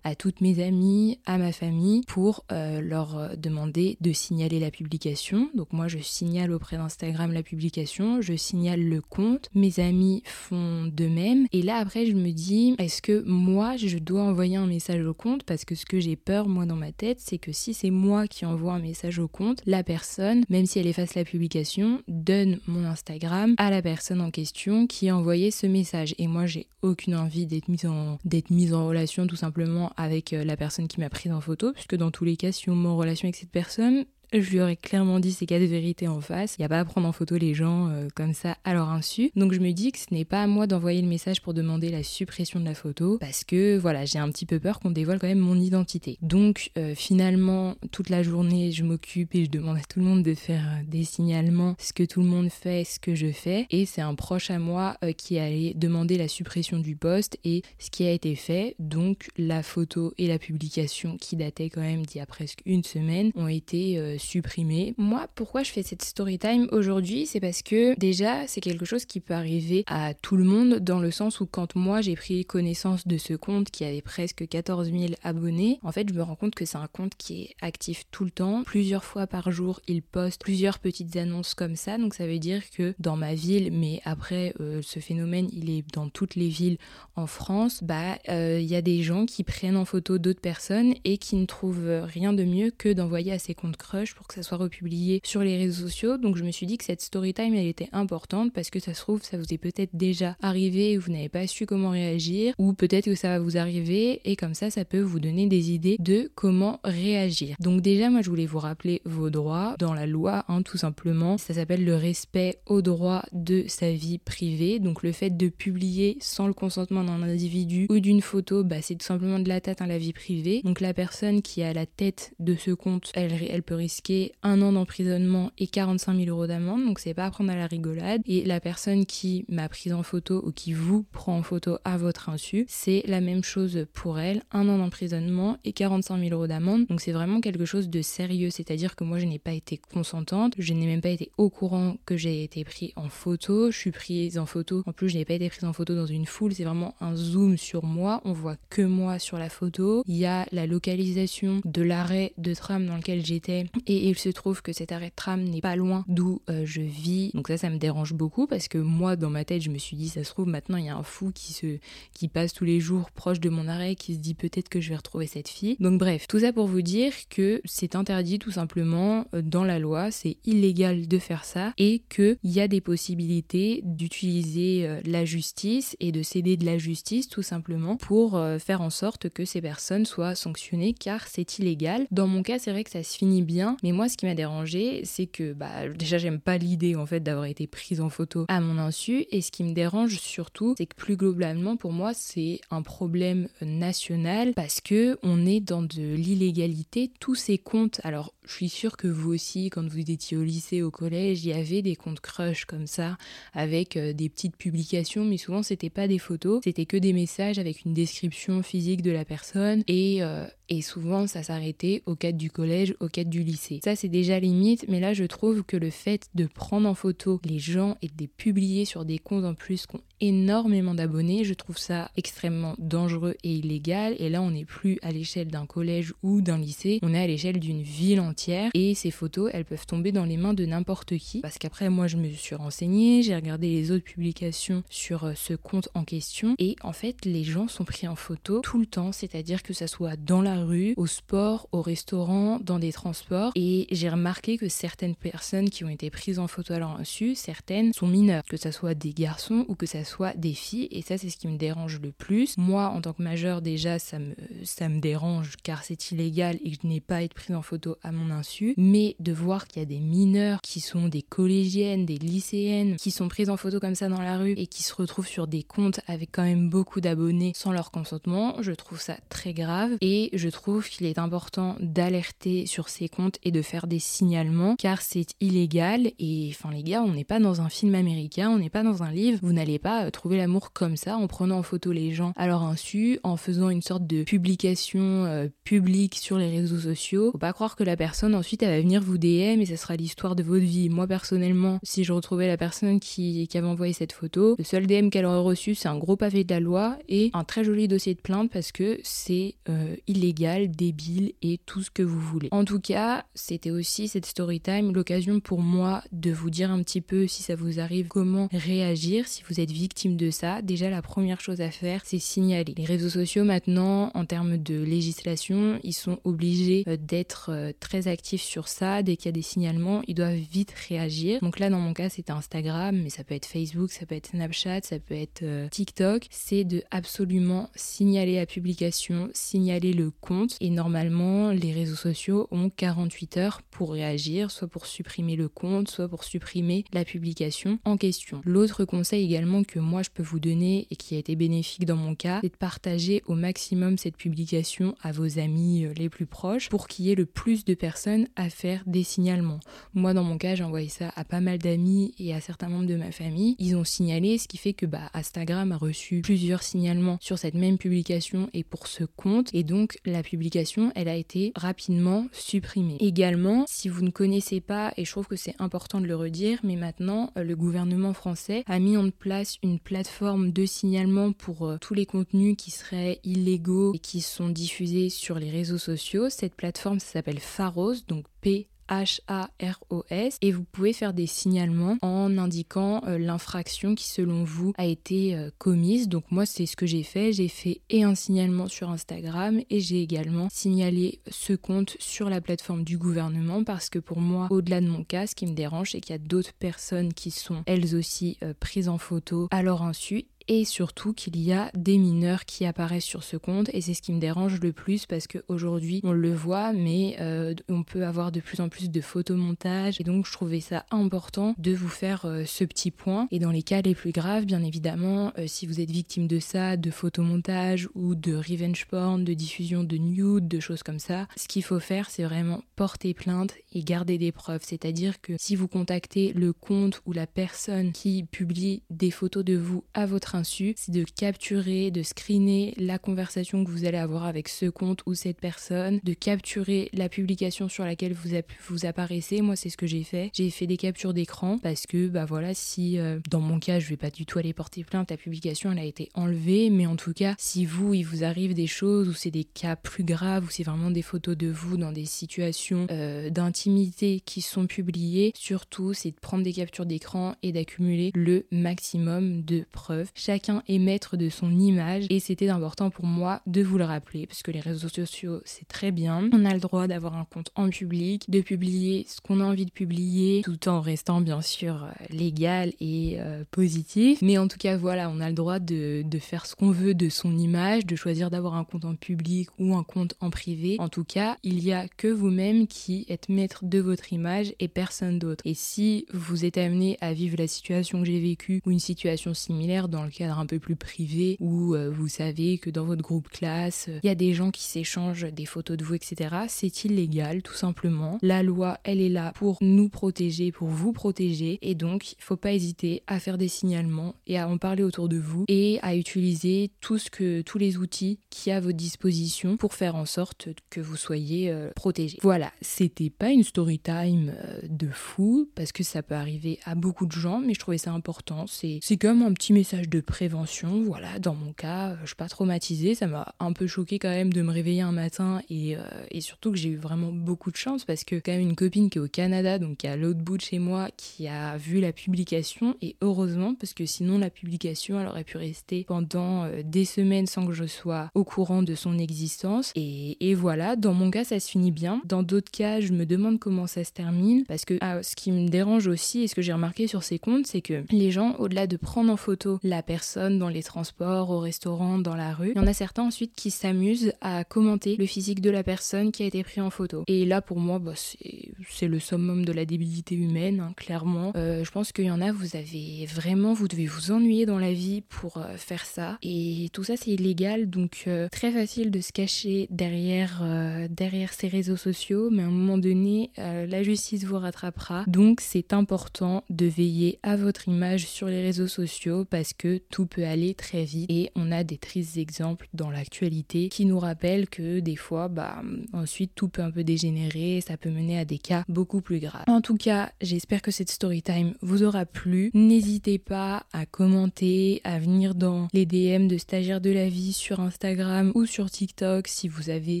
à 0.04 0.14
toutes 0.14 0.40
mes 0.40 0.62
amies, 0.62 1.18
à 1.24 1.38
ma 1.38 1.52
famille 1.52 2.02
pour 2.06 2.44
euh, 2.50 2.80
leur 2.80 3.16
euh, 3.16 3.36
demander 3.36 3.96
de 4.00 4.12
signaler 4.12 4.58
la 4.58 4.70
publication. 4.70 5.50
Donc 5.54 5.72
moi 5.72 5.88
je 5.88 5.98
signale 5.98 6.52
auprès 6.52 6.76
d'Instagram 6.76 7.32
la 7.32 7.42
publication, 7.42 8.20
je 8.20 8.34
signale 8.34 8.82
le 8.82 9.00
compte, 9.00 9.48
mes 9.54 9.78
amis 9.78 10.22
font 10.24 10.90
de 10.92 11.06
même 11.06 11.46
et 11.52 11.62
là 11.62 11.76
après 11.76 12.06
je 12.06 12.14
me 12.14 12.32
dis 12.32 12.74
est-ce 12.78 13.02
que 13.02 13.22
moi 13.26 13.76
je 13.76 13.98
dois 13.98 14.22
envoyer 14.22 14.56
un 14.56 14.66
message 14.66 15.04
au 15.04 15.14
compte? 15.14 15.44
Parce 15.44 15.64
que 15.64 15.74
ce 15.74 15.86
que 15.86 16.00
j'ai 16.00 16.16
peur 16.16 16.48
moi 16.48 16.66
dans 16.66 16.76
ma 16.76 16.92
tête 16.92 17.18
c'est 17.20 17.38
que 17.38 17.52
si 17.52 17.72
c'est 17.74 17.90
moi 17.90 18.26
qui 18.26 18.46
envoie 18.46 18.74
un 18.74 18.80
message 18.80 19.18
au 19.18 19.28
compte, 19.28 19.62
la 19.66 19.84
personne, 19.84 20.44
même 20.48 20.66
si 20.66 20.78
elle 20.78 20.86
efface 20.86 21.14
la 21.14 21.24
publication, 21.24 22.02
donne 22.08 22.58
mon 22.66 22.84
Instagram 22.84 23.54
à 23.58 23.70
la 23.70 23.82
personne 23.82 24.20
en 24.20 24.30
question 24.30 24.86
qui 24.86 25.08
a 25.08 25.16
envoyé 25.16 25.50
ce 25.50 25.66
message. 25.66 26.14
Et 26.18 26.26
moi 26.26 26.46
j'ai 26.46 26.66
aucune 26.82 27.14
envie 27.16 27.46
d'être 27.46 27.68
mise 27.68 27.86
en 27.86 28.18
d'être 28.24 28.50
mise 28.50 28.74
en 28.74 28.86
relation 28.86 29.26
tout 29.26 29.35
simplement 29.36 29.92
avec 29.96 30.32
euh, 30.32 30.44
la 30.44 30.56
personne 30.56 30.88
qui 30.88 31.00
m'a 31.00 31.10
prise 31.10 31.32
en 31.32 31.40
photo, 31.40 31.72
puisque 31.72 31.96
dans 31.96 32.10
tous 32.10 32.24
les 32.24 32.36
cas, 32.36 32.52
si 32.52 32.68
on 32.70 32.76
met 32.76 32.88
en 32.88 32.96
relation 32.96 33.26
avec 33.26 33.36
cette 33.36 33.50
personne, 33.50 34.06
je 34.32 34.50
lui 34.50 34.60
aurais 34.60 34.76
clairement 34.76 35.20
dit 35.20 35.32
ces 35.32 35.46
cas 35.46 35.60
de 35.60 35.64
vérité 35.64 36.08
en 36.08 36.20
face. 36.20 36.56
Il 36.58 36.62
n'y 36.62 36.66
a 36.66 36.68
pas 36.68 36.80
à 36.80 36.84
prendre 36.84 37.06
en 37.06 37.12
photo 37.12 37.36
les 37.36 37.54
gens 37.54 37.88
euh, 37.88 38.08
comme 38.14 38.32
ça 38.32 38.56
à 38.64 38.74
leur 38.74 38.88
insu. 38.90 39.30
Donc 39.36 39.52
je 39.52 39.60
me 39.60 39.72
dis 39.72 39.92
que 39.92 39.98
ce 39.98 40.12
n'est 40.12 40.24
pas 40.24 40.42
à 40.42 40.46
moi 40.46 40.66
d'envoyer 40.66 41.00
le 41.02 41.08
message 41.08 41.40
pour 41.42 41.54
demander 41.54 41.90
la 41.90 42.02
suppression 42.02 42.60
de 42.60 42.64
la 42.64 42.74
photo 42.74 43.18
parce 43.18 43.44
que 43.44 43.76
voilà, 43.76 44.04
j'ai 44.04 44.18
un 44.18 44.30
petit 44.30 44.46
peu 44.46 44.58
peur 44.58 44.80
qu'on 44.80 44.90
dévoile 44.90 45.18
quand 45.18 45.28
même 45.28 45.38
mon 45.38 45.58
identité. 45.58 46.18
Donc 46.22 46.70
euh, 46.76 46.94
finalement, 46.94 47.76
toute 47.92 48.10
la 48.10 48.22
journée, 48.22 48.72
je 48.72 48.84
m'occupe 48.84 49.34
et 49.34 49.44
je 49.44 49.50
demande 49.50 49.78
à 49.78 49.82
tout 49.88 50.00
le 50.00 50.04
monde 50.04 50.22
de 50.22 50.34
faire 50.34 50.64
euh, 50.66 50.82
des 50.86 51.04
signalements, 51.04 51.76
ce 51.78 51.92
que 51.92 52.02
tout 52.02 52.20
le 52.20 52.26
monde 52.26 52.50
fait, 52.50 52.84
ce 52.84 52.98
que 52.98 53.14
je 53.14 53.30
fais. 53.30 53.66
Et 53.70 53.86
c'est 53.86 54.02
un 54.02 54.14
proche 54.14 54.50
à 54.50 54.58
moi 54.58 54.96
qui 55.16 55.38
allait 55.38 55.74
demander 55.74 56.18
la 56.18 56.28
suppression 56.28 56.78
du 56.78 56.96
poste 56.96 57.38
et 57.44 57.62
ce 57.78 57.90
qui 57.90 58.04
a 58.04 58.12
été 58.12 58.34
fait. 58.34 58.74
Donc 58.78 59.28
la 59.36 59.62
photo 59.62 60.12
et 60.18 60.26
la 60.26 60.38
publication 60.38 61.16
qui 61.16 61.36
datait 61.36 61.70
quand 61.70 61.80
même 61.80 62.04
d'il 62.04 62.18
y 62.18 62.20
a 62.20 62.26
presque 62.26 62.60
une 62.66 62.82
semaine 62.82 63.30
ont 63.34 63.48
été 63.48 64.15
supprimer. 64.18 64.94
Moi, 64.98 65.26
pourquoi 65.34 65.62
je 65.62 65.70
fais 65.70 65.82
cette 65.82 66.04
story 66.04 66.38
time 66.38 66.68
aujourd'hui 66.72 67.26
C'est 67.26 67.40
parce 67.40 67.62
que 67.62 67.98
déjà, 67.98 68.46
c'est 68.46 68.60
quelque 68.60 68.84
chose 68.84 69.04
qui 69.04 69.20
peut 69.20 69.34
arriver 69.34 69.84
à 69.86 70.14
tout 70.14 70.36
le 70.36 70.44
monde 70.44 70.76
dans 70.80 71.00
le 71.00 71.10
sens 71.10 71.40
où 71.40 71.46
quand 71.46 71.74
moi 71.76 72.00
j'ai 72.00 72.16
pris 72.16 72.44
connaissance 72.44 73.06
de 73.06 73.18
ce 73.18 73.34
compte 73.34 73.70
qui 73.70 73.84
avait 73.84 74.02
presque 74.02 74.46
14 74.48 74.90
000 74.90 75.14
abonnés, 75.22 75.78
en 75.82 75.92
fait, 75.92 76.08
je 76.08 76.14
me 76.14 76.22
rends 76.22 76.36
compte 76.36 76.54
que 76.54 76.64
c'est 76.64 76.78
un 76.78 76.86
compte 76.86 77.12
qui 77.16 77.42
est 77.42 77.56
actif 77.60 78.04
tout 78.10 78.24
le 78.24 78.30
temps. 78.30 78.62
Plusieurs 78.64 79.04
fois 79.04 79.26
par 79.26 79.50
jour, 79.50 79.80
il 79.88 80.02
poste 80.02 80.42
plusieurs 80.42 80.78
petites 80.78 81.16
annonces 81.16 81.54
comme 81.54 81.76
ça. 81.76 81.98
Donc 81.98 82.14
ça 82.14 82.26
veut 82.26 82.38
dire 82.38 82.62
que 82.70 82.94
dans 82.98 83.16
ma 83.16 83.34
ville, 83.34 83.70
mais 83.72 84.00
après, 84.04 84.54
euh, 84.60 84.80
ce 84.82 85.00
phénomène, 85.00 85.48
il 85.52 85.70
est 85.70 85.84
dans 85.92 86.08
toutes 86.08 86.34
les 86.34 86.48
villes 86.48 86.78
en 87.14 87.26
France, 87.26 87.82
bah, 87.82 88.18
euh, 88.28 88.58
il 88.60 88.66
y 88.66 88.76
a 88.76 88.82
des 88.82 89.02
gens 89.02 89.26
qui 89.26 89.44
prennent 89.44 89.76
en 89.76 89.84
photo 89.84 90.18
d'autres 90.18 90.40
personnes 90.40 90.94
et 91.04 91.18
qui 91.18 91.36
ne 91.36 91.46
trouvent 91.46 92.02
rien 92.04 92.32
de 92.32 92.44
mieux 92.44 92.70
que 92.70 92.92
d'envoyer 92.92 93.32
à 93.32 93.38
ces 93.38 93.54
comptes 93.54 93.76
crush 93.76 94.05
pour 94.14 94.26
que 94.26 94.34
ça 94.34 94.42
soit 94.42 94.58
republié 94.58 95.20
sur 95.24 95.42
les 95.42 95.56
réseaux 95.56 95.86
sociaux. 95.86 96.16
Donc 96.16 96.36
je 96.36 96.44
me 96.44 96.50
suis 96.50 96.66
dit 96.66 96.78
que 96.78 96.84
cette 96.84 97.00
story 97.00 97.34
time 97.34 97.54
elle 97.54 97.66
était 97.66 97.88
importante 97.92 98.52
parce 98.52 98.70
que 98.70 98.80
ça 98.80 98.94
se 98.94 99.00
trouve 99.00 99.22
ça 99.22 99.36
vous 99.36 99.52
est 99.52 99.58
peut-être 99.58 99.94
déjà 99.94 100.36
arrivé 100.40 100.92
et 100.92 100.98
vous 100.98 101.12
n'avez 101.12 101.28
pas 101.28 101.46
su 101.46 101.66
comment 101.66 101.90
réagir 101.90 102.54
ou 102.58 102.72
peut-être 102.72 103.06
que 103.06 103.14
ça 103.14 103.28
va 103.28 103.38
vous 103.38 103.56
arriver 103.56 104.20
et 104.24 104.36
comme 104.36 104.54
ça 104.54 104.70
ça 104.70 104.84
peut 104.84 105.00
vous 105.00 105.20
donner 105.20 105.46
des 105.46 105.70
idées 105.70 105.96
de 105.98 106.30
comment 106.34 106.80
réagir. 106.84 107.56
Donc 107.60 107.80
déjà 107.80 108.10
moi 108.10 108.22
je 108.22 108.30
voulais 108.30 108.46
vous 108.46 108.58
rappeler 108.58 109.02
vos 109.04 109.30
droits 109.30 109.76
dans 109.78 109.94
la 109.94 110.06
loi 110.06 110.44
hein, 110.48 110.62
tout 110.62 110.78
simplement. 110.78 111.38
Ça 111.38 111.54
s'appelle 111.54 111.84
le 111.84 111.96
respect 111.96 112.58
aux 112.66 112.82
droits 112.82 113.24
de 113.32 113.64
sa 113.68 113.92
vie 113.92 114.18
privée. 114.18 114.78
Donc 114.78 115.02
le 115.02 115.12
fait 115.12 115.30
de 115.30 115.48
publier 115.48 116.18
sans 116.20 116.46
le 116.46 116.52
consentement 116.52 117.04
d'un 117.04 117.22
individu 117.22 117.86
ou 117.90 118.00
d'une 118.00 118.20
photo, 118.20 118.64
bah, 118.64 118.82
c'est 118.82 118.96
tout 118.96 119.06
simplement 119.06 119.38
de 119.38 119.48
la 119.48 119.60
tête 119.60 119.80
à 119.80 119.86
la 119.86 119.98
vie 119.98 120.12
privée. 120.12 120.60
Donc 120.64 120.80
la 120.80 120.94
personne 120.94 121.42
qui 121.42 121.62
a 121.62 121.72
la 121.72 121.86
tête 121.86 122.34
de 122.38 122.54
ce 122.54 122.70
compte, 122.70 123.10
elle, 123.14 123.32
elle 123.48 123.62
peut 123.62 123.74
risquer 123.96 124.32
un 124.42 124.60
an 124.60 124.72
d'emprisonnement 124.72 125.50
et 125.58 125.66
45 125.66 126.16
000 126.16 126.28
euros 126.28 126.46
d'amende, 126.46 126.84
donc 126.84 126.98
c'est 126.98 127.14
pas 127.14 127.24
à 127.24 127.30
prendre 127.30 127.50
à 127.50 127.56
la 127.56 127.66
rigolade. 127.66 128.20
Et 128.26 128.44
la 128.44 128.60
personne 128.60 129.06
qui 129.06 129.46
m'a 129.48 129.68
prise 129.68 129.92
en 129.92 130.02
photo 130.02 130.42
ou 130.44 130.52
qui 130.52 130.72
vous 130.74 131.04
prend 131.12 131.38
en 131.38 131.42
photo 131.42 131.78
à 131.84 131.96
votre 131.96 132.28
insu, 132.28 132.66
c'est 132.68 133.02
la 133.06 133.20
même 133.20 133.42
chose 133.42 133.86
pour 133.94 134.18
elle, 134.18 134.42
un 134.52 134.68
an 134.68 134.78
d'emprisonnement 134.78 135.56
et 135.64 135.72
45 135.72 136.18
000 136.18 136.34
euros 136.34 136.46
d'amende. 136.46 136.86
Donc 136.86 137.00
c'est 137.00 137.12
vraiment 137.12 137.40
quelque 137.40 137.64
chose 137.64 137.88
de 137.88 138.02
sérieux, 138.02 138.50
c'est-à-dire 138.50 138.96
que 138.96 139.04
moi 139.04 139.18
je 139.18 139.24
n'ai 139.24 139.38
pas 139.38 139.52
été 139.52 139.78
consentante, 139.78 140.54
je 140.58 140.74
n'ai 140.74 140.86
même 140.86 141.00
pas 141.00 141.08
été 141.08 141.30
au 141.38 141.48
courant 141.48 141.96
que 142.04 142.16
j'ai 142.16 142.44
été 142.44 142.64
pris 142.64 142.92
en 142.96 143.08
photo, 143.08 143.70
je 143.70 143.78
suis 143.78 143.92
prise 143.92 144.36
en 144.36 144.46
photo, 144.46 144.82
en 144.86 144.92
plus 144.92 145.08
je 145.08 145.16
n'ai 145.16 145.24
pas 145.24 145.34
été 145.34 145.48
prise 145.48 145.64
en 145.64 145.72
photo 145.72 145.94
dans 145.94 146.06
une 146.06 146.26
foule, 146.26 146.52
c'est 146.52 146.64
vraiment 146.64 146.94
un 147.00 147.16
zoom 147.16 147.56
sur 147.56 147.84
moi, 147.84 148.20
on 148.24 148.32
voit 148.32 148.56
que 148.68 148.82
moi 148.82 149.18
sur 149.18 149.38
la 149.38 149.48
photo, 149.48 150.02
il 150.06 150.16
y 150.16 150.26
a 150.26 150.46
la 150.52 150.66
localisation 150.66 151.60
de 151.64 151.82
l'arrêt 151.82 152.34
de 152.36 152.52
tram 152.52 152.86
dans 152.86 152.96
lequel 152.96 153.24
j'étais 153.24 153.66
et 153.86 154.08
il 154.08 154.18
se 154.18 154.28
trouve 154.28 154.62
que 154.62 154.72
cet 154.72 154.92
arrêt 154.92 155.08
de 155.08 155.14
tram 155.14 155.42
n'est 155.42 155.60
pas 155.60 155.76
loin 155.76 156.04
d'où 156.08 156.42
euh, 156.50 156.62
je 156.64 156.80
vis. 156.80 157.30
Donc 157.34 157.48
ça, 157.48 157.56
ça 157.56 157.70
me 157.70 157.78
dérange 157.78 158.14
beaucoup 158.14 158.46
parce 158.46 158.68
que 158.68 158.78
moi, 158.78 159.16
dans 159.16 159.30
ma 159.30 159.44
tête, 159.44 159.62
je 159.62 159.70
me 159.70 159.78
suis 159.78 159.96
dit, 159.96 160.08
ça 160.08 160.24
se 160.24 160.30
trouve, 160.30 160.46
maintenant, 160.46 160.76
il 160.76 160.86
y 160.86 160.88
a 160.88 160.96
un 160.96 161.02
fou 161.02 161.30
qui, 161.34 161.52
se, 161.52 161.78
qui 162.12 162.28
passe 162.28 162.52
tous 162.52 162.64
les 162.64 162.80
jours 162.80 163.10
proche 163.10 163.40
de 163.40 163.48
mon 163.48 163.68
arrêt, 163.68 163.94
qui 163.94 164.14
se 164.14 164.18
dit 164.18 164.34
peut-être 164.34 164.68
que 164.68 164.80
je 164.80 164.90
vais 164.90 164.96
retrouver 164.96 165.26
cette 165.26 165.48
fille. 165.48 165.76
Donc 165.80 165.98
bref, 165.98 166.26
tout 166.28 166.40
ça 166.40 166.52
pour 166.52 166.66
vous 166.66 166.82
dire 166.82 167.12
que 167.30 167.60
c'est 167.64 167.94
interdit 167.94 168.38
tout 168.38 168.50
simplement 168.50 169.26
euh, 169.34 169.42
dans 169.42 169.64
la 169.64 169.78
loi, 169.78 170.10
c'est 170.10 170.36
illégal 170.44 171.08
de 171.08 171.18
faire 171.18 171.44
ça 171.44 171.72
et 171.78 172.02
qu'il 172.08 172.38
y 172.44 172.60
a 172.60 172.68
des 172.68 172.80
possibilités 172.80 173.80
d'utiliser 173.84 174.86
euh, 174.86 175.00
la 175.04 175.24
justice 175.24 175.96
et 176.00 176.12
de 176.12 176.22
céder 176.22 176.56
de 176.56 176.64
la 176.64 176.78
justice 176.78 177.28
tout 177.28 177.42
simplement 177.42 177.96
pour 177.96 178.40
faire 178.58 178.80
en 178.80 178.90
sorte 178.90 179.28
que 179.28 179.44
ces 179.44 179.60
personnes 179.60 180.04
soient 180.04 180.34
sanctionnées 180.34 180.94
car 180.94 181.26
c'est 181.28 181.58
illégal. 181.58 182.06
Dans 182.10 182.26
mon 182.26 182.42
cas, 182.42 182.58
c'est 182.58 182.70
vrai 182.70 182.84
que 182.84 182.90
ça 182.90 183.02
se 183.02 183.16
finit 183.16 183.42
bien 183.42 183.75
mais 183.82 183.92
moi, 183.92 184.08
ce 184.08 184.16
qui 184.16 184.26
m'a 184.26 184.34
dérangé, 184.34 185.02
c'est 185.04 185.26
que 185.26 185.52
bah, 185.52 185.88
déjà, 185.88 186.18
j'aime 186.18 186.40
pas 186.40 186.58
l'idée 186.58 186.96
en 186.96 187.06
fait 187.06 187.20
d'avoir 187.20 187.46
été 187.46 187.66
prise 187.66 188.00
en 188.00 188.08
photo 188.08 188.44
à 188.48 188.60
mon 188.60 188.78
insu. 188.78 189.26
Et 189.30 189.40
ce 189.40 189.50
qui 189.50 189.64
me 189.64 189.72
dérange 189.72 190.18
surtout, 190.18 190.74
c'est 190.78 190.86
que 190.86 190.96
plus 190.96 191.16
globalement, 191.16 191.76
pour 191.76 191.92
moi, 191.92 192.12
c'est 192.14 192.60
un 192.70 192.82
problème 192.82 193.48
national 193.60 194.52
parce 194.54 194.80
que 194.80 195.18
on 195.22 195.46
est 195.46 195.60
dans 195.60 195.82
de 195.82 196.14
l'illégalité. 196.14 197.10
Tous 197.20 197.34
ces 197.34 197.58
comptes, 197.58 198.00
alors 198.04 198.32
je 198.46 198.52
suis 198.52 198.68
sûre 198.68 198.96
que 198.96 199.08
vous 199.08 199.32
aussi, 199.32 199.70
quand 199.70 199.86
vous 199.86 199.98
étiez 199.98 200.36
au 200.36 200.42
lycée, 200.42 200.82
au 200.82 200.90
collège, 200.90 201.44
il 201.44 201.50
y 201.50 201.52
avait 201.52 201.82
des 201.82 201.96
comptes 201.96 202.20
crush 202.20 202.64
comme 202.64 202.86
ça, 202.86 203.18
avec 203.52 203.96
euh, 203.96 204.12
des 204.12 204.28
petites 204.28 204.56
publications, 204.56 205.24
mais 205.24 205.36
souvent 205.36 205.62
c'était 205.62 205.90
pas 205.90 206.08
des 206.08 206.18
photos, 206.18 206.60
c'était 206.64 206.86
que 206.86 206.96
des 206.96 207.12
messages 207.12 207.58
avec 207.58 207.84
une 207.84 207.92
description 207.92 208.62
physique 208.62 209.02
de 209.02 209.10
la 209.10 209.24
personne 209.24 209.82
et, 209.88 210.22
euh, 210.22 210.46
et 210.68 210.80
souvent 210.80 211.26
ça 211.26 211.42
s'arrêtait 211.42 212.02
au 212.06 212.14
cadre 212.14 212.38
du 212.38 212.50
collège, 212.50 212.94
au 213.00 213.08
cadre 213.08 213.30
du 213.30 213.42
lycée. 213.42 213.80
Ça 213.84 213.96
c'est 213.96 214.08
déjà 214.08 214.38
limite, 214.38 214.86
mais 214.88 215.00
là 215.00 215.12
je 215.12 215.24
trouve 215.24 215.64
que 215.64 215.76
le 215.76 215.90
fait 215.90 216.28
de 216.34 216.46
prendre 216.46 216.88
en 216.88 216.94
photo 216.94 217.40
les 217.44 217.58
gens 217.58 217.96
et 218.02 218.08
de 218.08 218.14
les 218.18 218.28
publier 218.28 218.84
sur 218.84 219.04
des 219.04 219.18
comptes 219.18 219.44
en 219.44 219.54
plus 219.54 219.86
qui 219.86 219.96
ont 219.96 220.02
énormément 220.20 220.94
d'abonnés, 220.94 221.44
je 221.44 221.54
trouve 221.54 221.78
ça 221.78 222.10
extrêmement 222.16 222.74
dangereux 222.78 223.34
et 223.42 223.54
illégal. 223.54 224.14
Et 224.18 224.28
là 224.28 224.42
on 224.42 224.50
n'est 224.50 224.64
plus 224.64 224.98
à 225.02 225.12
l'échelle 225.12 225.48
d'un 225.48 225.66
collège 225.66 226.12
ou 226.22 226.40
d'un 226.40 226.58
lycée, 226.58 226.98
on 227.02 227.14
est 227.14 227.22
à 227.22 227.26
l'échelle 227.26 227.60
d'une 227.60 227.82
ville 227.82 228.20
entière 228.20 228.70
et 228.74 228.94
ces 228.94 229.10
photos, 229.10 229.50
elles 229.52 229.64
peuvent 229.64 229.86
tomber 229.86 230.12
dans 230.12 230.24
les 230.24 230.36
mains 230.36 230.54
de 230.54 230.66
n'importe 230.66 231.16
qui. 231.16 231.40
Parce 231.40 231.58
qu'après, 231.58 231.90
moi, 231.90 232.06
je 232.06 232.16
me 232.16 232.28
suis 232.30 232.54
renseignée, 232.54 233.22
j'ai 233.22 233.34
regardé 233.34 233.68
les 233.68 233.90
autres 233.90 234.04
publications 234.04 234.82
sur 234.90 235.24
euh, 235.24 235.32
ce 235.34 235.54
compte 235.54 235.88
en 235.94 236.04
question. 236.04 236.54
Et 236.58 236.76
en 236.82 236.92
fait, 236.92 237.24
les 237.24 237.44
gens 237.44 237.68
sont 237.68 237.84
pris 237.84 238.08
en 238.08 238.16
photo 238.16 238.60
tout 238.60 238.78
le 238.78 238.86
temps, 238.86 239.12
c'est-à-dire 239.12 239.62
que 239.62 239.72
ça 239.72 239.86
soit 239.86 240.16
dans 240.16 240.42
la 240.42 240.64
rue, 240.64 240.94
au 240.96 241.06
sport, 241.06 241.68
au 241.72 241.82
restaurant, 241.82 242.58
dans 242.60 242.78
des 242.78 242.92
transports. 242.92 243.52
Et 243.54 243.86
j'ai 243.90 244.08
remarqué 244.08 244.58
que 244.58 244.68
certaines 244.68 245.16
personnes 245.16 245.70
qui 245.70 245.84
ont 245.84 245.88
été 245.88 246.10
prises 246.10 246.38
en 246.38 246.48
photo 246.48 246.74
à 246.74 246.78
leur 246.78 246.90
insu, 246.90 247.34
certaines 247.34 247.92
sont 247.92 248.06
mineures, 248.06 248.42
que 248.48 248.56
ça 248.56 248.72
soit 248.72 248.94
des 248.94 249.12
garçons 249.12 249.64
ou 249.68 249.74
que 249.74 249.86
ça 249.86 250.04
soit 250.06 250.36
des 250.36 250.54
filles 250.54 250.88
et 250.90 251.02
ça 251.02 251.18
c'est 251.18 251.28
ce 251.28 251.36
qui 251.36 251.48
me 251.48 251.58
dérange 251.58 252.00
le 252.00 252.12
plus. 252.12 252.56
Moi 252.56 252.88
en 252.88 253.00
tant 253.00 253.12
que 253.12 253.22
majeure 253.22 253.62
déjà 253.62 253.98
ça 253.98 254.18
me, 254.18 254.34
ça 254.64 254.88
me 254.88 255.00
dérange 255.00 255.56
car 255.62 255.84
c'est 255.84 256.10
illégal 256.10 256.58
et 256.64 256.72
je 256.72 256.86
n'ai 256.86 257.00
pas 257.00 257.16
à 257.16 257.22
être 257.22 257.34
prise 257.34 257.54
en 257.54 257.62
photo 257.62 257.96
à 258.02 258.12
mon 258.12 258.30
insu, 258.30 258.74
mais 258.76 259.16
de 259.20 259.32
voir 259.32 259.66
qu'il 259.66 259.80
y 259.80 259.82
a 259.82 259.86
des 259.86 260.00
mineurs 260.00 260.60
qui 260.62 260.80
sont 260.80 261.08
des 261.08 261.22
collégiennes, 261.22 262.06
des 262.06 262.18
lycéennes 262.18 262.96
qui 262.96 263.10
sont 263.10 263.28
prises 263.28 263.50
en 263.50 263.56
photo 263.56 263.80
comme 263.80 263.94
ça 263.94 264.08
dans 264.08 264.22
la 264.22 264.38
rue 264.38 264.52
et 264.52 264.66
qui 264.66 264.82
se 264.82 264.94
retrouvent 264.94 265.26
sur 265.26 265.46
des 265.46 265.62
comptes 265.62 266.00
avec 266.06 266.30
quand 266.32 266.44
même 266.44 266.70
beaucoup 266.70 267.00
d'abonnés 267.00 267.52
sans 267.54 267.72
leur 267.72 267.90
consentement, 267.90 268.56
je 268.60 268.72
trouve 268.72 269.00
ça 269.00 269.16
très 269.28 269.52
grave. 269.52 269.96
Et 270.00 270.30
je 270.32 270.48
trouve 270.48 270.88
qu'il 270.88 271.06
est 271.06 271.18
important 271.18 271.76
d'alerter 271.80 272.66
sur 272.66 272.88
ces 272.88 273.08
comptes 273.08 273.38
et 273.42 273.50
de 273.50 273.62
faire 273.62 273.86
des 273.86 273.98
signalements 273.98 274.76
car 274.76 275.02
c'est 275.02 275.28
illégal. 275.40 276.10
Et 276.18 276.50
enfin 276.50 276.70
les 276.70 276.82
gars 276.82 277.02
on 277.02 277.12
n'est 277.12 277.24
pas 277.24 277.40
dans 277.40 277.60
un 277.60 277.68
film 277.68 277.94
américain, 277.94 278.50
on 278.50 278.58
n'est 278.58 278.70
pas 278.70 278.82
dans 278.82 279.02
un 279.02 279.10
livre, 279.10 279.38
vous 279.42 279.52
n'allez 279.52 279.78
pas 279.78 279.95
euh, 280.04 280.10
trouver 280.10 280.36
l'amour 280.36 280.72
comme 280.72 280.96
ça 280.96 281.16
en 281.16 281.26
prenant 281.26 281.58
en 281.58 281.62
photo 281.62 281.92
les 281.92 282.12
gens 282.12 282.32
à 282.36 282.46
leur 282.46 282.62
insu, 282.62 283.18
en 283.22 283.36
faisant 283.36 283.70
une 283.70 283.82
sorte 283.82 284.06
de 284.06 284.24
publication 284.24 285.24
euh, 285.24 285.48
publique 285.64 286.16
sur 286.16 286.38
les 286.38 286.50
réseaux 286.50 286.78
sociaux. 286.78 287.30
Faut 287.32 287.38
pas 287.38 287.52
croire 287.52 287.76
que 287.76 287.84
la 287.84 287.96
personne 287.96 288.34
ensuite 288.34 288.62
elle 288.62 288.70
va 288.70 288.80
venir 288.80 289.00
vous 289.00 289.18
DM 289.18 289.60
et 289.60 289.66
ça 289.66 289.76
sera 289.76 289.96
l'histoire 289.96 290.36
de 290.36 290.42
votre 290.42 290.64
vie. 290.64 290.88
Moi 290.88 291.06
personnellement, 291.06 291.78
si 291.82 292.04
je 292.04 292.12
retrouvais 292.12 292.46
la 292.46 292.56
personne 292.56 293.00
qui, 293.00 293.46
qui 293.48 293.58
avait 293.58 293.66
envoyé 293.66 293.92
cette 293.92 294.12
photo, 294.12 294.54
le 294.58 294.64
seul 294.64 294.86
DM 294.86 295.08
qu'elle 295.08 295.26
aurait 295.26 295.38
reçu 295.38 295.74
c'est 295.74 295.88
un 295.88 295.98
gros 295.98 296.16
pavé 296.16 296.44
de 296.44 296.52
la 296.52 296.60
loi 296.60 296.98
et 297.08 297.30
un 297.34 297.44
très 297.44 297.64
joli 297.64 297.88
dossier 297.88 298.14
de 298.14 298.20
plainte 298.20 298.50
parce 298.50 298.72
que 298.72 298.98
c'est 299.02 299.54
euh, 299.68 299.96
illégal, 300.06 300.70
débile 300.70 301.32
et 301.42 301.58
tout 301.66 301.82
ce 301.82 301.90
que 301.90 302.02
vous 302.02 302.20
voulez. 302.20 302.48
En 302.50 302.64
tout 302.64 302.80
cas, 302.80 303.24
c'était 303.34 303.70
aussi 303.70 304.08
cette 304.08 304.26
story 304.26 304.60
time 304.60 304.92
l'occasion 304.92 305.40
pour 305.40 305.60
moi 305.60 306.02
de 306.12 306.30
vous 306.30 306.50
dire 306.50 306.70
un 306.70 306.82
petit 306.82 307.00
peu 307.00 307.26
si 307.26 307.42
ça 307.42 307.54
vous 307.54 307.80
arrive 307.80 308.08
comment 308.08 308.48
réagir 308.52 309.28
si 309.28 309.42
vous 309.48 309.60
êtes 309.60 309.70
victime 309.70 309.85
de 309.88 310.30
ça. 310.30 310.62
Déjà 310.62 310.90
la 310.90 311.02
première 311.02 311.40
chose 311.40 311.60
à 311.60 311.70
faire 311.70 312.02
c'est 312.04 312.18
signaler. 312.18 312.74
Les 312.76 312.84
réseaux 312.84 313.08
sociaux 313.08 313.44
maintenant 313.44 314.10
en 314.14 314.24
termes 314.24 314.58
de 314.58 314.82
législation 314.82 315.78
ils 315.82 315.92
sont 315.92 316.18
obligés 316.24 316.84
euh, 316.86 316.96
d'être 316.96 317.50
euh, 317.50 317.72
très 317.78 318.08
actifs 318.08 318.42
sur 318.42 318.68
ça. 318.68 319.02
Dès 319.02 319.16
qu'il 319.16 319.26
y 319.26 319.28
a 319.30 319.32
des 319.32 319.42
signalements 319.42 320.02
ils 320.06 320.14
doivent 320.14 320.34
vite 320.34 320.72
réagir. 320.88 321.40
Donc 321.40 321.58
là 321.58 321.70
dans 321.70 321.80
mon 321.80 321.92
cas 321.92 322.08
c'était 322.08 322.32
Instagram 322.32 323.00
mais 323.02 323.10
ça 323.10 323.24
peut 323.24 323.34
être 323.34 323.46
Facebook, 323.46 323.90
ça 323.90 324.06
peut 324.06 324.14
être 324.14 324.28
Snapchat, 324.28 324.82
ça 324.82 324.98
peut 324.98 325.14
être 325.14 325.44
TikTok. 325.70 326.26
C'est 326.30 326.64
de 326.64 326.82
absolument 326.90 327.70
signaler 327.74 328.36
la 328.36 328.46
publication, 328.46 329.28
signaler 329.32 329.92
le 329.92 330.10
compte 330.10 330.56
et 330.60 330.70
normalement 330.70 331.50
les 331.50 331.72
réseaux 331.72 331.96
sociaux 331.96 332.48
ont 332.50 332.70
48 332.70 333.36
heures 333.36 333.62
pour 333.70 333.92
réagir, 333.92 334.50
soit 334.50 334.68
pour 334.68 334.86
supprimer 334.86 335.36
le 335.36 335.48
compte, 335.48 335.88
soit 335.88 336.08
pour 336.08 336.24
supprimer 336.24 336.84
la 336.92 337.04
publication 337.04 337.78
en 337.84 337.96
question. 337.96 338.40
L'autre 338.44 338.84
conseil 338.84 339.24
également 339.24 339.62
que 339.62 339.75
moi 339.78 340.02
je 340.02 340.10
peux 340.10 340.22
vous 340.22 340.40
donner 340.40 340.86
et 340.90 340.96
qui 340.96 341.14
a 341.14 341.18
été 341.18 341.36
bénéfique 341.36 341.84
dans 341.84 341.96
mon 341.96 342.14
cas, 342.14 342.40
c'est 342.42 342.52
de 342.52 342.56
partager 342.56 343.22
au 343.26 343.34
maximum 343.34 343.98
cette 343.98 344.16
publication 344.16 344.94
à 345.02 345.12
vos 345.12 345.38
amis 345.38 345.84
euh, 345.84 345.92
les 345.96 346.08
plus 346.08 346.26
proches 346.26 346.68
pour 346.68 346.88
qu'il 346.88 347.06
y 347.06 347.12
ait 347.12 347.14
le 347.14 347.26
plus 347.26 347.64
de 347.64 347.74
personnes 347.74 348.28
à 348.36 348.50
faire 348.50 348.82
des 348.86 349.02
signalements. 349.02 349.60
Moi 349.94 350.14
dans 350.14 350.24
mon 350.24 350.38
cas 350.38 350.54
j'ai 350.54 350.64
envoyé 350.64 350.88
ça 350.88 351.12
à 351.16 351.24
pas 351.24 351.40
mal 351.40 351.58
d'amis 351.58 352.14
et 352.18 352.34
à 352.34 352.40
certains 352.40 352.68
membres 352.68 352.86
de 352.86 352.96
ma 352.96 353.12
famille. 353.12 353.56
Ils 353.58 353.76
ont 353.76 353.84
signalé 353.84 354.38
ce 354.38 354.48
qui 354.48 354.58
fait 354.58 354.72
que 354.72 354.86
bah, 354.86 355.10
Instagram 355.14 355.72
a 355.72 355.76
reçu 355.76 356.20
plusieurs 356.22 356.62
signalements 356.62 357.18
sur 357.20 357.38
cette 357.38 357.54
même 357.54 357.78
publication 357.78 358.50
et 358.52 358.64
pour 358.64 358.86
ce 358.86 359.04
compte 359.04 359.50
et 359.52 359.64
donc 359.64 359.98
la 360.04 360.22
publication 360.22 360.92
elle 360.94 361.08
a 361.08 361.16
été 361.16 361.52
rapidement 361.56 362.26
supprimée. 362.32 362.96
Également, 363.00 363.64
si 363.68 363.88
vous 363.88 364.02
ne 364.02 364.10
connaissez 364.10 364.60
pas, 364.60 364.92
et 364.96 365.04
je 365.04 365.10
trouve 365.10 365.26
que 365.26 365.36
c'est 365.36 365.54
important 365.58 366.00
de 366.00 366.06
le 366.06 366.16
redire, 366.16 366.58
mais 366.62 366.76
maintenant 366.76 367.32
euh, 367.36 367.44
le 367.44 367.56
gouvernement 367.56 368.12
français 368.12 368.64
a 368.66 368.78
mis 368.78 368.96
en 368.96 369.10
place 369.10 369.58
une 369.62 369.65
plateforme 369.74 370.52
de 370.52 370.64
signalement 370.66 371.32
pour 371.32 371.66
euh, 371.66 371.78
tous 371.78 371.94
les 371.94 372.06
contenus 372.06 372.56
qui 372.56 372.70
seraient 372.70 373.20
illégaux 373.24 373.94
et 373.94 373.98
qui 373.98 374.20
sont 374.20 374.48
diffusés 374.48 375.10
sur 375.10 375.38
les 375.38 375.50
réseaux 375.50 375.78
sociaux. 375.78 376.30
Cette 376.30 376.54
plateforme 376.54 377.00
s'appelle 377.00 377.40
Pharos, 377.40 377.94
donc 378.08 378.24
P 378.40 378.68
H-A-R-O-S 378.88 380.38
et 380.40 380.52
vous 380.52 380.64
pouvez 380.64 380.92
faire 380.92 381.14
des 381.14 381.26
signalements 381.26 381.98
en 382.02 382.38
indiquant 382.38 383.02
euh, 383.06 383.18
l'infraction 383.18 383.94
qui 383.94 384.08
selon 384.08 384.44
vous 384.44 384.72
a 384.78 384.86
été 384.86 385.36
euh, 385.36 385.50
commise. 385.58 386.08
Donc 386.08 386.24
moi 386.30 386.46
c'est 386.46 386.66
ce 386.66 386.76
que 386.76 386.86
j'ai 386.86 387.02
fait, 387.02 387.32
j'ai 387.32 387.48
fait 387.48 387.80
et 387.90 388.02
un 388.02 388.14
signalement 388.14 388.68
sur 388.68 388.90
Instagram 388.90 389.60
et 389.70 389.80
j'ai 389.80 390.02
également 390.02 390.48
signalé 390.50 391.20
ce 391.28 391.52
compte 391.52 391.96
sur 391.98 392.30
la 392.30 392.40
plateforme 392.40 392.84
du 392.84 392.98
gouvernement 392.98 393.64
parce 393.64 393.90
que 393.90 393.98
pour 393.98 394.20
moi 394.20 394.48
au-delà 394.50 394.80
de 394.80 394.88
mon 394.88 395.04
cas 395.04 395.26
ce 395.26 395.34
qui 395.34 395.46
me 395.46 395.54
dérange 395.54 395.92
c'est 395.92 396.00
qu'il 396.00 396.14
y 396.14 396.18
a 396.18 396.18
d'autres 396.18 396.54
personnes 396.54 397.12
qui 397.12 397.30
sont 397.30 397.62
elles 397.66 397.94
aussi 397.94 398.38
euh, 398.42 398.54
prises 398.58 398.88
en 398.88 398.98
photo 398.98 399.48
à 399.50 399.62
leur 399.62 399.82
insu 399.82 400.24
et 400.48 400.64
surtout 400.64 401.12
qu'il 401.12 401.38
y 401.40 401.52
a 401.52 401.70
des 401.74 401.98
mineurs 401.98 402.44
qui 402.44 402.64
apparaissent 402.66 403.04
sur 403.04 403.22
ce 403.22 403.36
compte 403.36 403.68
et 403.72 403.80
c'est 403.80 403.94
ce 403.94 404.02
qui 404.02 404.12
me 404.12 404.20
dérange 404.20 404.60
le 404.60 404.72
plus 404.72 405.06
parce 405.06 405.26
qu'aujourd'hui 405.26 406.00
on 406.04 406.12
le 406.12 406.32
voit 406.32 406.72
mais 406.72 407.16
euh, 407.20 407.54
on 407.68 407.82
peut 407.82 408.04
avoir 408.04 408.32
de 408.32 408.40
plus 408.40 408.60
en 408.60 408.68
plus 408.68 408.90
de 408.90 409.00
photomontages 409.00 410.00
et 410.00 410.04
donc 410.04 410.26
je 410.26 410.32
trouvais 410.32 410.60
ça 410.60 410.86
important 410.90 411.54
de 411.58 411.74
vous 411.74 411.88
faire 411.88 412.24
euh, 412.24 412.44
ce 412.44 412.64
petit 412.64 412.90
point. 412.90 413.28
Et 413.30 413.38
dans 413.38 413.50
les 413.50 413.62
cas 413.62 413.82
les 413.82 413.94
plus 413.94 414.12
graves 414.12 414.44
bien 414.44 414.62
évidemment 414.62 415.32
euh, 415.38 415.46
si 415.46 415.66
vous 415.66 415.80
êtes 415.80 415.90
victime 415.90 416.26
de 416.26 416.38
ça 416.38 416.76
de 416.76 416.90
photomontage 416.90 417.88
ou 417.94 418.14
de 418.14 418.34
revenge 418.34 418.86
porn 418.86 419.24
de 419.24 419.34
diffusion 419.34 419.84
de 419.84 419.96
nude 419.96 420.48
de 420.48 420.60
choses 420.60 420.82
comme 420.82 420.98
ça 420.98 421.26
ce 421.36 421.48
qu'il 421.48 421.62
faut 421.62 421.80
faire 421.80 422.10
c'est 422.10 422.24
vraiment 422.24 422.62
porter 422.76 423.14
plainte 423.14 423.54
et 423.72 423.82
garder 423.82 424.18
des 424.18 424.32
preuves. 424.32 424.62
C'est 424.64 424.84
à 424.84 424.92
dire 424.92 425.20
que 425.20 425.34
si 425.38 425.56
vous 425.56 425.68
contactez 425.68 426.32
le 426.32 426.52
compte 426.52 427.00
ou 427.04 427.12
la 427.12 427.26
personne 427.26 427.92
qui 427.92 428.24
publie 428.24 428.82
des 428.90 429.10
photos 429.10 429.44
de 429.44 429.56
vous 429.56 429.84
à 429.94 430.06
votre 430.06 430.35
c'est 430.44 430.92
de 430.92 431.04
capturer, 431.04 431.90
de 431.90 432.02
screener 432.02 432.74
la 432.76 432.98
conversation 432.98 433.64
que 433.64 433.70
vous 433.70 433.84
allez 433.84 433.98
avoir 433.98 434.24
avec 434.24 434.48
ce 434.48 434.66
compte 434.66 435.02
ou 435.06 435.14
cette 435.14 435.40
personne, 435.40 436.00
de 436.04 436.12
capturer 436.12 436.88
la 436.92 437.08
publication 437.08 437.68
sur 437.68 437.84
laquelle 437.84 438.12
vous, 438.12 438.30
vous 438.68 438.86
apparaissez. 438.86 439.40
Moi, 439.42 439.56
c'est 439.56 439.70
ce 439.70 439.76
que 439.76 439.86
j'ai 439.86 440.02
fait. 440.02 440.30
J'ai 440.34 440.50
fait 440.50 440.66
des 440.66 440.76
captures 440.76 441.14
d'écran 441.14 441.58
parce 441.58 441.86
que, 441.86 442.08
bah 442.08 442.24
voilà, 442.24 442.54
si 442.54 442.98
euh, 442.98 443.18
dans 443.30 443.40
mon 443.40 443.58
cas, 443.58 443.78
je 443.78 443.88
vais 443.88 443.96
pas 443.96 444.10
du 444.10 444.26
tout 444.26 444.38
aller 444.38 444.52
porter 444.52 444.84
plainte, 444.84 445.10
la 445.10 445.16
publication, 445.16 445.72
elle 445.72 445.78
a 445.78 445.84
été 445.84 446.08
enlevée, 446.14 446.70
mais 446.70 446.86
en 446.86 446.96
tout 446.96 447.12
cas, 447.12 447.34
si 447.38 447.64
vous, 447.64 447.94
il 447.94 448.04
vous 448.04 448.24
arrive 448.24 448.54
des 448.54 448.66
choses 448.66 449.08
ou 449.08 449.12
c'est 449.12 449.30
des 449.30 449.44
cas 449.44 449.76
plus 449.76 450.04
graves 450.04 450.44
ou 450.44 450.50
c'est 450.50 450.62
vraiment 450.62 450.90
des 450.90 451.02
photos 451.02 451.36
de 451.36 451.48
vous 451.48 451.76
dans 451.76 451.92
des 451.92 452.04
situations 452.04 452.86
euh, 452.90 453.30
d'intimité 453.30 454.20
qui 454.20 454.40
sont 454.40 454.66
publiées, 454.66 455.32
surtout, 455.34 455.92
c'est 455.92 456.10
de 456.10 456.20
prendre 456.20 456.44
des 456.44 456.52
captures 456.52 456.86
d'écran 456.86 457.34
et 457.42 457.52
d'accumuler 457.52 458.10
le 458.14 458.46
maximum 458.50 459.42
de 459.42 459.64
preuves 459.72 460.10
chacun 460.26 460.64
est 460.66 460.80
maître 460.80 461.16
de 461.16 461.28
son 461.28 461.56
image 461.56 462.06
et 462.10 462.18
c'était 462.18 462.48
important 462.48 462.90
pour 462.90 463.06
moi 463.06 463.42
de 463.46 463.62
vous 463.62 463.78
le 463.78 463.84
rappeler 463.84 464.26
parce 464.26 464.42
que 464.42 464.50
les 464.50 464.58
réseaux 464.58 464.88
sociaux 464.88 465.40
c'est 465.44 465.68
très 465.68 465.92
bien. 465.92 466.28
On 466.32 466.44
a 466.44 466.52
le 466.52 466.58
droit 466.58 466.88
d'avoir 466.88 467.16
un 467.16 467.24
compte 467.24 467.52
en 467.54 467.68
public, 467.68 468.28
de 468.28 468.40
publier 468.40 469.06
ce 469.08 469.20
qu'on 469.20 469.38
a 469.38 469.44
envie 469.44 469.66
de 469.66 469.70
publier 469.70 470.42
tout 470.42 470.68
en 470.68 470.80
restant 470.80 471.20
bien 471.20 471.42
sûr 471.42 471.84
euh, 471.84 472.04
légal 472.10 472.72
et 472.80 473.18
euh, 473.20 473.44
positif. 473.52 474.20
Mais 474.20 474.36
en 474.36 474.48
tout 474.48 474.58
cas 474.58 474.76
voilà, 474.76 475.10
on 475.10 475.20
a 475.20 475.28
le 475.28 475.34
droit 475.34 475.60
de, 475.60 476.02
de 476.02 476.18
faire 476.18 476.46
ce 476.46 476.56
qu'on 476.56 476.72
veut 476.72 476.94
de 476.94 477.08
son 477.08 477.36
image, 477.36 477.86
de 477.86 477.94
choisir 477.94 478.28
d'avoir 478.28 478.54
un 478.54 478.64
compte 478.64 478.84
en 478.84 478.96
public 478.96 479.48
ou 479.60 479.76
un 479.76 479.84
compte 479.84 480.16
en 480.18 480.30
privé. 480.30 480.74
En 480.80 480.88
tout 480.88 481.04
cas, 481.04 481.36
il 481.44 481.62
y 481.62 481.72
a 481.72 481.86
que 481.86 482.08
vous-même 482.08 482.66
qui 482.66 483.06
êtes 483.08 483.28
maître 483.28 483.60
de 483.64 483.78
votre 483.78 484.12
image 484.12 484.54
et 484.58 484.66
personne 484.66 485.20
d'autre. 485.20 485.42
Et 485.44 485.54
si 485.54 486.04
vous 486.12 486.44
êtes 486.44 486.58
amené 486.58 486.98
à 487.00 487.12
vivre 487.12 487.36
la 487.38 487.46
situation 487.46 488.00
que 488.00 488.06
j'ai 488.06 488.20
vécue 488.20 488.60
ou 488.66 488.72
une 488.72 488.80
situation 488.80 489.32
similaire 489.32 489.88
dans 489.88 490.02
le 490.02 490.15
cadre 490.16 490.38
un 490.38 490.46
peu 490.46 490.58
plus 490.58 490.76
privé 490.76 491.36
où 491.40 491.74
euh, 491.74 491.90
vous 491.90 492.08
savez 492.08 492.58
que 492.58 492.70
dans 492.70 492.84
votre 492.84 493.02
groupe 493.02 493.28
classe, 493.28 493.88
il 494.02 494.06
y 494.06 494.10
a 494.10 494.14
des 494.14 494.32
gens 494.32 494.50
qui 494.50 494.64
s'échangent 494.64 495.26
des 495.32 495.46
photos 495.46 495.76
de 495.76 495.84
vous, 495.84 495.94
etc. 495.94 496.34
C'est 496.48 496.84
illégal, 496.84 497.42
tout 497.42 497.54
simplement? 497.54 498.18
La 498.22 498.42
loi, 498.42 498.78
elle 498.84 499.00
est 499.00 499.08
là 499.08 499.32
pour 499.34 499.58
nous 499.60 499.88
protéger, 499.88 500.52
pour 500.52 500.68
vous 500.68 500.92
protéger. 500.92 501.58
Et 501.62 501.74
donc, 501.74 502.12
il 502.12 502.22
faut 502.22 502.36
pas 502.36 502.52
hésiter 502.52 503.02
à 503.06 503.20
faire 503.20 503.38
des 503.38 503.48
signalements 503.48 504.14
et 504.26 504.38
à 504.38 504.48
en 504.48 504.58
parler 504.58 504.82
autour 504.82 505.08
de 505.08 505.18
vous 505.18 505.44
et 505.48 505.78
à 505.82 505.94
utiliser 505.94 506.70
tout 506.80 506.98
ce 506.98 507.10
que, 507.10 507.42
tous 507.42 507.58
les 507.58 507.76
outils 507.76 508.18
qui 508.30 508.50
à 508.50 508.60
votre 508.60 508.76
disposition 508.76 509.56
pour 509.56 509.74
faire 509.74 509.96
en 509.96 510.06
sorte 510.06 510.48
que 510.70 510.80
vous 510.80 510.96
soyez 510.96 511.50
euh, 511.50 511.70
protégé. 511.74 512.18
Voilà, 512.22 512.52
c'était 512.60 513.10
pas 513.10 513.30
une 513.30 513.42
story 513.42 513.78
time 513.78 514.32
euh, 514.34 514.60
de 514.68 514.88
fou 514.88 515.50
parce 515.54 515.72
que 515.72 515.82
ça 515.82 516.02
peut 516.02 516.14
arriver 516.14 516.58
à 516.64 516.74
beaucoup 516.74 517.06
de 517.06 517.12
gens, 517.12 517.40
mais 517.40 517.54
je 517.54 517.60
trouvais 517.60 517.78
ça 517.78 517.92
important. 517.92 518.46
C'est 518.46 518.80
comme 518.96 519.22
un 519.22 519.32
petit 519.32 519.52
message 519.52 519.88
de 519.88 520.00
prévention. 520.06 520.82
Voilà, 520.82 521.18
dans 521.18 521.34
mon 521.34 521.52
cas, 521.52 521.90
euh, 521.90 521.96
je 522.02 522.06
suis 522.06 522.16
pas 522.16 522.28
traumatisée. 522.28 522.94
Ça 522.94 523.06
m'a 523.06 523.34
un 523.40 523.52
peu 523.52 523.66
choqué 523.66 523.98
quand 523.98 524.08
même 524.08 524.32
de 524.32 524.42
me 524.42 524.50
réveiller 524.50 524.80
un 524.80 524.92
matin 524.92 525.42
et, 525.50 525.76
euh, 525.76 525.82
et 526.10 526.20
surtout 526.20 526.50
que 526.52 526.56
j'ai 526.56 526.70
eu 526.70 526.76
vraiment 526.76 527.12
beaucoup 527.12 527.50
de 527.50 527.56
chance 527.56 527.84
parce 527.84 528.04
que 528.04 528.16
quand 528.16 528.32
même 528.32 528.40
une 528.40 528.56
copine 528.56 528.88
qui 528.88 528.98
est 528.98 529.00
au 529.00 529.08
Canada, 529.08 529.58
donc 529.58 529.78
qui 529.78 529.86
est 529.86 529.90
à 529.90 529.96
l'autre 529.96 530.20
bout 530.20 530.36
de 530.36 530.42
chez 530.42 530.58
moi, 530.58 530.88
qui 530.96 531.28
a 531.28 531.56
vu 531.56 531.80
la 531.80 531.92
publication 531.92 532.76
et 532.80 532.96
heureusement 533.02 533.54
parce 533.54 533.74
que 533.74 533.84
sinon 533.84 534.18
la 534.18 534.30
publication 534.30 534.98
elle 535.00 535.08
aurait 535.08 535.24
pu 535.24 535.36
rester 535.36 535.84
pendant 535.84 536.44
euh, 536.44 536.62
des 536.64 536.84
semaines 536.84 537.26
sans 537.26 537.46
que 537.46 537.52
je 537.52 537.66
sois 537.66 538.10
au 538.14 538.24
courant 538.24 538.62
de 538.62 538.74
son 538.74 538.98
existence. 538.98 539.72
Et, 539.74 540.30
et 540.30 540.34
voilà, 540.34 540.76
dans 540.76 540.94
mon 540.94 541.10
cas 541.10 541.24
ça 541.24 541.40
se 541.40 541.50
finit 541.50 541.72
bien. 541.72 542.00
Dans 542.04 542.22
d'autres 542.22 542.50
cas, 542.50 542.80
je 542.80 542.92
me 542.92 543.04
demande 543.04 543.38
comment 543.38 543.66
ça 543.66 543.84
se 543.84 543.92
termine 543.92 544.44
parce 544.44 544.64
que 544.64 544.78
ah, 544.80 545.02
ce 545.02 545.16
qui 545.16 545.32
me 545.32 545.48
dérange 545.48 545.88
aussi 545.88 546.22
et 546.22 546.28
ce 546.28 546.34
que 546.34 546.42
j'ai 546.42 546.52
remarqué 546.52 546.86
sur 546.86 547.02
ces 547.02 547.18
comptes, 547.18 547.46
c'est 547.46 547.60
que 547.60 547.84
les 547.90 548.10
gens, 548.10 548.36
au-delà 548.38 548.66
de 548.66 548.76
prendre 548.76 549.12
en 549.12 549.16
photo 549.16 549.58
la 549.62 549.82
personne, 549.82 549.95
dans 550.38 550.48
les 550.48 550.62
transports, 550.62 551.30
au 551.30 551.40
restaurant, 551.40 551.98
dans 551.98 552.14
la 552.16 552.34
rue. 552.34 552.52
Il 552.54 552.58
y 552.58 552.60
en 552.60 552.66
a 552.66 552.72
certains 552.72 553.04
ensuite 553.04 553.32
qui 553.34 553.50
s'amusent 553.50 554.12
à 554.20 554.44
commenter 554.44 554.96
le 554.96 555.06
physique 555.06 555.40
de 555.40 555.50
la 555.50 555.62
personne 555.62 556.12
qui 556.12 556.22
a 556.22 556.26
été 556.26 556.42
pris 556.42 556.60
en 556.60 556.70
photo. 556.70 557.04
Et 557.06 557.24
là, 557.24 557.40
pour 557.40 557.58
moi, 557.58 557.78
bah, 557.78 557.92
c'est 557.96 558.88
le 558.88 558.98
summum 558.98 559.44
de 559.44 559.52
la 559.52 559.64
débilité 559.64 560.14
humaine, 560.14 560.60
hein, 560.60 560.72
clairement. 560.76 561.32
Euh, 561.36 561.64
je 561.64 561.70
pense 561.70 561.92
qu'il 561.92 562.04
y 562.04 562.10
en 562.10 562.20
a, 562.20 562.32
vous 562.32 562.56
avez 562.56 563.06
vraiment, 563.06 563.52
vous 563.52 563.68
devez 563.68 563.86
vous 563.86 564.10
ennuyer 564.10 564.46
dans 564.46 564.58
la 564.58 564.72
vie 564.72 565.02
pour 565.02 565.38
euh, 565.38 565.56
faire 565.56 565.84
ça. 565.84 566.18
Et 566.22 566.68
tout 566.72 566.84
ça, 566.84 566.96
c'est 566.96 567.10
illégal, 567.10 567.68
donc 567.68 568.04
euh, 568.06 568.28
très 568.30 568.52
facile 568.52 568.90
de 568.90 569.00
se 569.00 569.12
cacher 569.12 569.66
derrière, 569.70 570.42
derrière 570.90 571.32
ces 571.32 571.48
réseaux 571.48 571.76
sociaux, 571.76 572.30
mais 572.30 572.42
à 572.42 572.46
un 572.46 572.50
moment 572.50 572.78
donné, 572.78 573.30
la 573.36 573.82
justice 573.82 574.24
vous 574.24 574.38
rattrapera. 574.38 575.04
Donc, 575.06 575.40
c'est 575.40 575.72
important 575.72 576.44
de 576.50 576.66
veiller 576.66 577.18
à 577.22 577.36
votre 577.36 577.68
image 577.68 578.06
sur 578.06 578.26
les 578.28 578.42
réseaux 578.42 578.66
sociaux 578.66 579.24
parce 579.24 579.52
que 579.52 579.80
tout 579.90 580.06
peut 580.06 580.24
aller 580.24 580.54
très 580.54 580.84
vite 580.84 581.10
et 581.10 581.30
on 581.34 581.52
a 581.52 581.64
des 581.64 581.78
tristes 581.78 582.16
exemples 582.16 582.68
dans 582.74 582.90
l'actualité 582.90 583.68
qui 583.68 583.84
nous 583.84 583.98
rappellent 583.98 584.48
que 584.48 584.80
des 584.80 584.96
fois, 584.96 585.28
bah, 585.28 585.62
ensuite, 585.92 586.32
tout 586.34 586.48
peut 586.48 586.62
un 586.62 586.70
peu 586.70 586.84
dégénérer, 586.84 587.60
ça 587.60 587.76
peut 587.76 587.90
mener 587.90 588.18
à 588.18 588.24
des 588.24 588.38
cas 588.38 588.64
beaucoup 588.68 589.00
plus 589.00 589.20
graves. 589.20 589.44
En 589.46 589.60
tout 589.60 589.76
cas, 589.76 590.12
j'espère 590.20 590.62
que 590.62 590.70
cette 590.70 590.90
story 590.90 591.22
time 591.22 591.54
vous 591.62 591.82
aura 591.82 592.06
plu. 592.06 592.50
N'hésitez 592.54 593.18
pas 593.18 593.64
à 593.72 593.86
commenter, 593.86 594.80
à 594.84 594.98
venir 594.98 595.34
dans 595.34 595.68
les 595.72 595.86
DM 595.86 596.26
de 596.26 596.38
stagiaires 596.38 596.80
de 596.80 596.90
la 596.90 597.08
vie 597.08 597.32
sur 597.32 597.60
Instagram 597.60 598.32
ou 598.34 598.46
sur 598.46 598.70
TikTok 598.70 599.28
si 599.28 599.48
vous 599.48 599.70
avez 599.70 600.00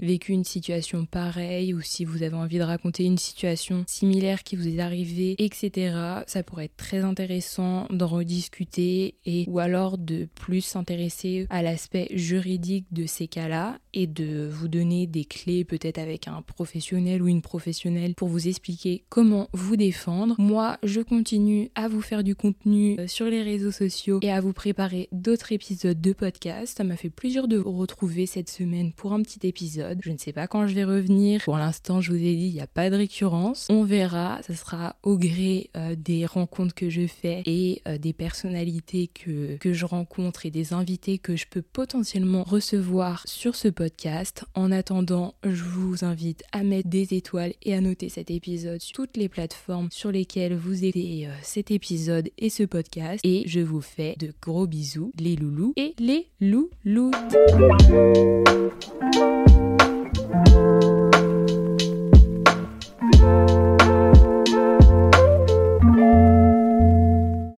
vécu 0.00 0.32
une 0.32 0.44
situation 0.44 1.06
pareille 1.06 1.74
ou 1.74 1.80
si 1.80 2.04
vous 2.04 2.22
avez 2.22 2.36
envie 2.36 2.58
de 2.58 2.62
raconter 2.62 3.04
une 3.04 3.18
situation 3.18 3.84
similaire 3.86 4.42
qui 4.42 4.56
vous 4.56 4.68
est 4.68 4.80
arrivée, 4.80 5.34
etc. 5.38 6.22
Ça 6.26 6.42
pourrait 6.42 6.66
être 6.66 6.76
très 6.76 7.00
intéressant 7.00 7.86
d'en 7.90 8.06
rediscuter 8.06 9.14
et 9.24 9.44
ou 9.48 9.58
de 9.66 10.28
plus 10.34 10.60
s'intéresser 10.60 11.46
à 11.50 11.62
l'aspect 11.62 12.08
juridique 12.12 12.86
de 12.92 13.06
ces 13.06 13.26
cas-là 13.26 13.78
et 13.94 14.06
de 14.06 14.48
vous 14.48 14.68
donner 14.68 15.06
des 15.06 15.24
clés 15.24 15.64
peut-être 15.64 15.98
avec 15.98 16.28
un 16.28 16.42
professionnel 16.42 17.22
ou 17.22 17.28
une 17.28 17.42
professionnelle 17.42 18.14
pour 18.14 18.28
vous 18.28 18.48
expliquer 18.48 19.04
comment 19.08 19.48
vous 19.52 19.76
défendre. 19.76 20.36
Moi, 20.38 20.78
je 20.82 21.00
continue 21.00 21.70
à 21.74 21.88
vous 21.88 22.00
faire 22.00 22.22
du 22.22 22.34
contenu 22.34 22.96
euh, 22.98 23.06
sur 23.06 23.26
les 23.26 23.42
réseaux 23.42 23.70
sociaux 23.70 24.20
et 24.22 24.30
à 24.30 24.40
vous 24.40 24.52
préparer 24.52 25.08
d'autres 25.12 25.52
épisodes 25.52 26.00
de 26.00 26.12
podcast. 26.12 26.76
Ça 26.78 26.84
m'a 26.84 26.96
fait 26.96 27.10
plaisir 27.10 27.48
de 27.48 27.56
vous 27.56 27.72
retrouver 27.72 28.26
cette 28.26 28.50
semaine 28.50 28.92
pour 28.92 29.12
un 29.12 29.22
petit 29.22 29.46
épisode. 29.46 29.98
Je 30.02 30.10
ne 30.10 30.18
sais 30.18 30.32
pas 30.32 30.46
quand 30.46 30.66
je 30.66 30.74
vais 30.74 30.84
revenir. 30.84 31.42
Pour 31.42 31.58
l'instant, 31.58 32.00
je 32.00 32.12
vous 32.12 32.18
ai 32.18 32.34
dit, 32.36 32.46
il 32.46 32.54
n'y 32.54 32.60
a 32.60 32.66
pas 32.66 32.90
de 32.90 32.96
récurrence. 32.96 33.66
On 33.70 33.84
verra. 33.84 34.40
Ça 34.42 34.54
sera 34.54 34.96
au 35.02 35.16
gré 35.16 35.70
euh, 35.76 35.96
des 35.96 36.26
rencontres 36.26 36.74
que 36.74 36.90
je 36.90 37.06
fais 37.06 37.42
et 37.46 37.82
euh, 37.88 37.98
des 37.98 38.12
personnalités 38.12 39.08
que, 39.08 39.55
que 39.58 39.72
je 39.72 39.84
rencontre 39.84 40.46
et 40.46 40.50
des 40.50 40.72
invités 40.72 41.18
que 41.18 41.36
je 41.36 41.46
peux 41.48 41.62
potentiellement 41.62 42.42
recevoir 42.42 43.22
sur 43.26 43.54
ce 43.54 43.68
podcast. 43.68 44.44
En 44.54 44.72
attendant, 44.72 45.34
je 45.44 45.64
vous 45.64 46.04
invite 46.04 46.42
à 46.52 46.62
mettre 46.62 46.88
des 46.88 47.14
étoiles 47.14 47.54
et 47.62 47.74
à 47.74 47.80
noter 47.80 48.08
cet 48.08 48.30
épisode 48.30 48.80
sur 48.80 48.96
toutes 48.96 49.16
les 49.18 49.28
plateformes 49.28 49.88
sur 49.90 50.10
lesquelles 50.10 50.56
vous 50.56 50.84
aidez 50.84 51.26
euh, 51.28 51.34
cet 51.42 51.70
épisode 51.70 52.30
et 52.38 52.48
ce 52.48 52.62
podcast. 52.62 53.20
Et 53.24 53.42
je 53.46 53.60
vous 53.60 53.82
fais 53.82 54.16
de 54.18 54.32
gros 54.40 54.66
bisous, 54.66 55.12
les 55.18 55.36
loulous 55.36 55.74
et 55.76 55.94
les 55.98 56.28
loulous. 56.40 57.10